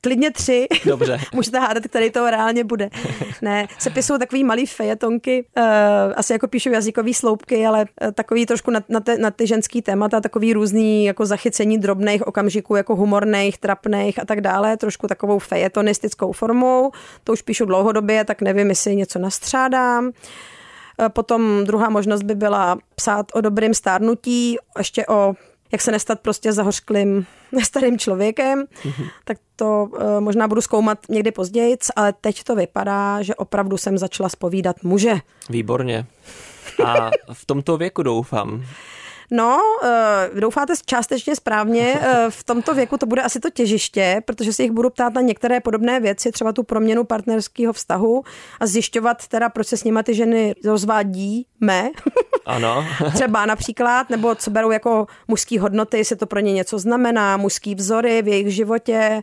Klidně 0.00 0.30
tři. 0.30 0.66
Dobře. 0.84 1.18
Můžete 1.34 1.58
hádat, 1.58 1.84
který 1.84 2.10
to 2.10 2.30
reálně 2.30 2.64
bude. 2.64 2.90
Ne, 3.42 3.66
se 3.78 3.90
pisují 3.90 4.18
takový 4.18 4.44
malý 4.44 4.66
fejetonky, 4.66 5.44
uh, 5.56 5.64
asi 6.16 6.32
jako 6.32 6.48
píšu 6.48 6.70
jazykový 6.70 7.14
sloupky, 7.14 7.66
ale 7.66 7.86
uh, 8.02 8.12
takový 8.12 8.46
trošku 8.46 8.70
na, 8.70 8.80
na, 8.88 9.00
te, 9.00 9.18
na 9.18 9.30
ty 9.30 9.46
ženský 9.46 9.82
témata, 9.82 10.20
takový 10.20 10.52
různý 10.52 11.04
jako 11.04 11.26
zachycení 11.26 11.78
drobných 11.78 12.26
okamžiků, 12.26 12.76
jako 12.76 12.96
humorných, 12.96 13.58
trapných 13.58 14.18
a 14.18 14.24
tak 14.24 14.40
dále, 14.40 14.76
trošku 14.76 15.06
takovou 15.06 15.38
fejetonistickou 15.38 16.32
formou. 16.32 16.90
To 17.24 17.32
už 17.32 17.42
píšu 17.42 17.64
dlouhodobě, 17.64 18.24
tak 18.24 18.42
nevím, 18.42 18.68
jestli 18.68 18.96
něco 18.96 19.18
nastřádám. 19.18 20.12
Eh, 21.00 21.08
potom 21.08 21.64
druhá 21.64 21.88
možnost 21.88 22.22
by 22.22 22.34
byla 22.34 22.78
psát 22.94 23.26
o 23.34 23.40
dobrém 23.40 23.74
stárnutí, 23.74 24.56
ještě 24.78 25.06
o 25.06 25.34
jak 25.72 25.80
se 25.80 25.92
nestat 25.92 26.20
prostě 26.20 26.52
zahořklým 26.52 27.26
starým 27.64 27.98
člověkem, 27.98 28.64
mm-hmm. 28.64 29.10
tak 29.24 29.36
to 29.56 29.84
uh, 29.84 30.20
možná 30.20 30.48
budu 30.48 30.60
zkoumat 30.60 30.98
někdy 31.08 31.30
později, 31.30 31.76
ale 31.96 32.12
teď 32.20 32.44
to 32.44 32.54
vypadá, 32.56 33.22
že 33.22 33.34
opravdu 33.34 33.76
jsem 33.76 33.98
začala 33.98 34.28
spovídat 34.28 34.82
muže. 34.82 35.14
Výborně. 35.50 36.06
A 36.84 37.10
v 37.32 37.46
tomto 37.46 37.76
věku 37.76 38.02
doufám. 38.02 38.64
No, 39.30 39.58
uh, 39.82 40.40
doufáte 40.40 40.72
částečně 40.86 41.36
správně. 41.36 41.94
Uh, 41.94 42.30
v 42.30 42.44
tomto 42.44 42.74
věku 42.74 42.96
to 42.96 43.06
bude 43.06 43.22
asi 43.22 43.40
to 43.40 43.50
těžiště, 43.50 44.22
protože 44.24 44.52
si 44.52 44.62
jich 44.62 44.70
budu 44.70 44.90
ptát 44.90 45.14
na 45.14 45.20
některé 45.20 45.60
podobné 45.60 46.00
věci, 46.00 46.32
třeba 46.32 46.52
tu 46.52 46.62
proměnu 46.62 47.04
partnerského 47.04 47.72
vztahu 47.72 48.24
a 48.60 48.66
zjišťovat 48.66 49.28
teda, 49.28 49.48
proč 49.48 49.66
se 49.66 49.76
s 49.76 49.84
nimi 49.84 50.00
ty 50.02 50.14
ženy 50.14 50.54
rozvádí, 50.64 51.46
me. 51.60 51.90
Ano. 52.46 52.86
třeba 53.14 53.46
například, 53.46 54.10
nebo 54.10 54.34
co 54.34 54.50
berou 54.50 54.70
jako 54.70 55.06
mužský 55.28 55.58
hodnoty, 55.58 55.98
jestli 55.98 56.16
to 56.16 56.26
pro 56.26 56.40
ně 56.40 56.52
něco 56.52 56.78
znamená, 56.78 57.36
mužský 57.36 57.74
vzory 57.74 58.22
v 58.22 58.28
jejich 58.28 58.54
životě, 58.54 59.22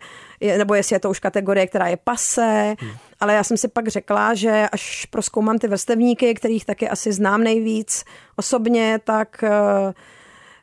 nebo 0.57 0.75
jestli 0.75 0.95
je 0.95 0.99
to 0.99 1.09
už 1.09 1.19
kategorie, 1.19 1.67
která 1.67 1.87
je 1.87 1.97
pase. 1.97 2.75
Hmm. 2.79 2.91
Ale 3.19 3.33
já 3.33 3.43
jsem 3.43 3.57
si 3.57 3.67
pak 3.67 3.87
řekla, 3.87 4.33
že 4.33 4.69
až 4.71 5.05
proskoumám 5.05 5.59
ty 5.59 5.67
vrstevníky, 5.67 6.33
kterých 6.33 6.65
taky 6.65 6.89
asi 6.89 7.13
znám 7.13 7.43
nejvíc 7.43 8.03
osobně, 8.35 8.99
tak 9.03 9.43
eh, 9.43 9.93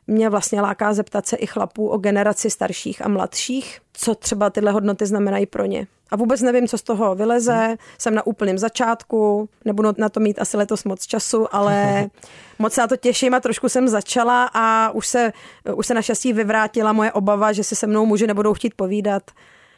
mě 0.07 0.29
vlastně 0.29 0.61
láká 0.61 0.93
zeptat 0.93 1.27
se 1.27 1.35
i 1.35 1.47
chlapů 1.47 1.87
o 1.87 1.97
generaci 1.97 2.49
starších 2.49 3.05
a 3.05 3.07
mladších, 3.07 3.79
co 3.93 4.15
třeba 4.15 4.49
tyhle 4.49 4.71
hodnoty 4.71 5.05
znamenají 5.05 5.45
pro 5.45 5.65
ně. 5.65 5.87
A 6.11 6.15
vůbec 6.15 6.41
nevím, 6.41 6.67
co 6.67 6.77
z 6.77 6.81
toho 6.81 7.15
vyleze. 7.15 7.53
Hmm. 7.53 7.77
Jsem 7.97 8.15
na 8.15 8.27
úplném 8.27 8.57
začátku, 8.57 9.49
nebudu 9.65 9.89
na 9.97 10.09
to 10.09 10.19
mít 10.19 10.39
asi 10.39 10.57
letos 10.57 10.83
moc 10.83 11.05
času, 11.05 11.55
ale 11.55 12.09
moc 12.59 12.73
se 12.73 12.81
na 12.81 12.87
to 12.87 12.97
těším 12.97 13.33
a 13.33 13.39
trošku 13.39 13.69
jsem 13.69 13.87
začala 13.87 14.49
a 14.53 14.91
už 14.91 15.07
se, 15.07 15.33
už 15.75 15.87
se 15.87 15.93
naštěstí 15.93 16.33
vyvrátila 16.33 16.93
moje 16.93 17.11
obava, 17.11 17.51
že 17.51 17.63
si 17.63 17.75
se 17.75 17.87
mnou 17.87 18.05
muži 18.05 18.27
nebudou 18.27 18.53
chtít 18.53 18.73
povídat. 18.75 19.23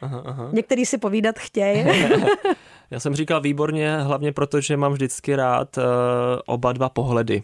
Aha, 0.01 0.21
aha. 0.25 0.49
Některý 0.53 0.86
si 0.86 0.97
povídat 0.97 1.39
chtějí. 1.39 1.86
Já 2.91 2.99
jsem 2.99 3.15
říkal 3.15 3.41
výborně, 3.41 3.97
hlavně 3.97 4.31
proto, 4.31 4.62
že 4.62 4.77
mám 4.77 4.93
vždycky 4.93 5.36
rád 5.36 5.77
uh, 5.77 5.83
oba 6.45 6.73
dva 6.73 6.89
pohledy 6.89 7.43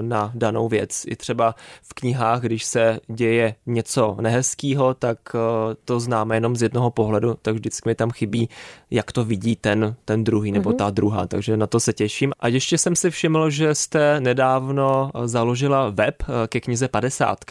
na 0.00 0.32
danou 0.34 0.68
věc. 0.68 1.04
I 1.06 1.16
třeba 1.16 1.54
v 1.82 1.94
knihách, 1.94 2.40
když 2.40 2.64
se 2.64 3.00
děje 3.06 3.54
něco 3.66 4.16
nehezkého, 4.20 4.94
tak 4.94 5.18
uh, 5.34 5.40
to 5.84 6.00
známe 6.00 6.36
jenom 6.36 6.56
z 6.56 6.62
jednoho 6.62 6.90
pohledu, 6.90 7.34
tak 7.42 7.54
vždycky 7.54 7.88
mi 7.88 7.94
tam 7.94 8.10
chybí, 8.10 8.48
jak 8.90 9.12
to 9.12 9.24
vidí 9.24 9.56
ten, 9.56 9.94
ten 10.04 10.24
druhý 10.24 10.52
nebo 10.52 10.70
mm-hmm. 10.70 10.76
ta 10.76 10.90
druhá, 10.90 11.26
takže 11.26 11.56
na 11.56 11.66
to 11.66 11.80
se 11.80 11.92
těším. 11.92 12.32
A 12.40 12.48
ještě 12.48 12.78
jsem 12.78 12.96
si 12.96 13.10
všiml, 13.10 13.50
že 13.50 13.74
jste 13.74 14.20
nedávno 14.20 15.10
založila 15.24 15.90
web 15.90 16.22
ke 16.46 16.60
knize 16.60 16.88
50. 16.88 17.44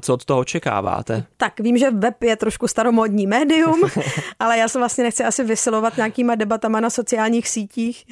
Co 0.00 0.14
od 0.14 0.24
toho 0.24 0.40
očekáváte? 0.40 1.24
Tak 1.36 1.60
vím, 1.60 1.78
že 1.78 1.90
web 1.90 2.22
je 2.22 2.36
trošku 2.36 2.68
staromodní 2.68 3.26
médium, 3.26 3.82
ale 4.38 4.58
já 4.58 4.68
se 4.68 4.78
vlastně 4.78 5.04
nechci 5.04 5.24
asi 5.24 5.44
vysilovat 5.44 5.96
nějakýma 5.96 6.34
debatama 6.34 6.80
na 6.80 6.90
sociálních 6.90 7.48
sítích. 7.48 8.04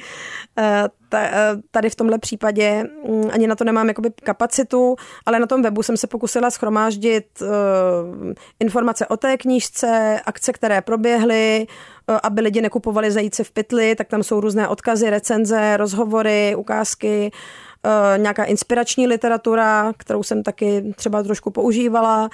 Eh, 1.13 1.29
eh, 1.33 1.61
tady 1.71 1.89
v 1.89 1.95
tomhle 1.95 2.17
případě 2.17 2.83
mm, 3.07 3.29
ani 3.31 3.47
na 3.47 3.55
to 3.55 3.63
nemám 3.63 3.87
jakoby 3.87 4.09
kapacitu, 4.23 4.95
ale 5.25 5.39
na 5.39 5.47
tom 5.47 5.61
webu 5.61 5.83
jsem 5.83 5.97
se 5.97 6.07
pokusila 6.07 6.49
schromáždit 6.49 7.25
eh, 7.41 7.45
informace 8.59 9.07
o 9.07 9.17
té 9.17 9.37
knížce, 9.37 10.21
akce, 10.25 10.53
které 10.53 10.81
proběhly, 10.81 11.67
aby 12.23 12.41
lidi 12.41 12.61
nekupovali 12.61 13.11
zajíce 13.11 13.43
v 13.43 13.51
pytli, 13.51 13.95
tak 13.95 14.07
tam 14.07 14.23
jsou 14.23 14.39
různé 14.39 14.67
odkazy, 14.67 15.09
recenze, 15.09 15.77
rozhovory, 15.77 16.55
ukázky, 16.57 17.31
nějaká 18.17 18.43
inspirační 18.43 19.07
literatura, 19.07 19.93
kterou 19.97 20.23
jsem 20.23 20.43
taky 20.43 20.93
třeba 20.95 21.23
trošku 21.23 21.51
používala. 21.51 22.29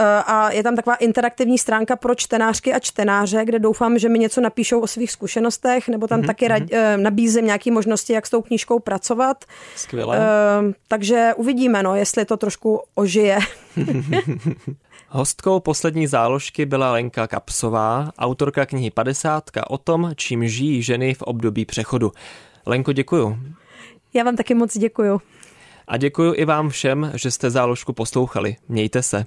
Eh, 0.00 0.22
a 0.26 0.50
je 0.50 0.62
tam 0.62 0.76
taková 0.76 0.96
interaktivní 0.96 1.58
stránka 1.58 1.96
pro 1.96 2.14
čtenářky 2.14 2.74
a 2.74 2.78
čtenáře, 2.78 3.44
kde 3.44 3.58
doufám, 3.58 3.98
že 3.98 4.08
mi 4.08 4.18
něco 4.18 4.40
napíšou 4.40 4.80
o 4.80 4.86
svých 4.86 5.10
zkušenostech, 5.10 5.88
nebo 5.88 6.06
tam 6.06 6.20
mm-hmm. 6.20 6.26
taky 6.26 6.48
rad, 6.48 6.62
mm-hmm. 6.62 6.96
nabízím 7.00 7.46
nějaké 7.46 7.70
možnosti, 7.70 8.12
jak 8.12 8.26
s 8.26 8.30
tou 8.30 8.42
knížkou 8.42 8.78
pracovat. 8.78 9.44
Skvěle. 9.76 10.18
Uh, 10.18 10.72
takže 10.88 11.30
uvidíme, 11.36 11.82
no, 11.82 11.94
jestli 11.94 12.24
to 12.24 12.36
trošku 12.36 12.80
ožije. 12.94 13.38
Hostkou 15.08 15.60
poslední 15.60 16.06
záložky 16.06 16.66
byla 16.66 16.92
Lenka 16.92 17.26
Kapsová, 17.26 18.10
autorka 18.18 18.66
knihy 18.66 18.90
50 18.90 19.44
o 19.68 19.78
tom, 19.78 20.12
čím 20.16 20.48
žijí 20.48 20.82
ženy 20.82 21.14
v 21.14 21.22
období 21.22 21.64
přechodu. 21.64 22.12
Lenko, 22.66 22.92
děkuju. 22.92 23.38
Já 24.14 24.24
vám 24.24 24.36
taky 24.36 24.54
moc 24.54 24.78
děkuju. 24.78 25.20
A 25.88 25.96
děkuji 25.96 26.32
i 26.32 26.44
vám 26.44 26.68
všem, 26.68 27.12
že 27.14 27.30
jste 27.30 27.50
záložku 27.50 27.92
poslouchali. 27.92 28.56
Mějte 28.68 29.02
se. 29.02 29.26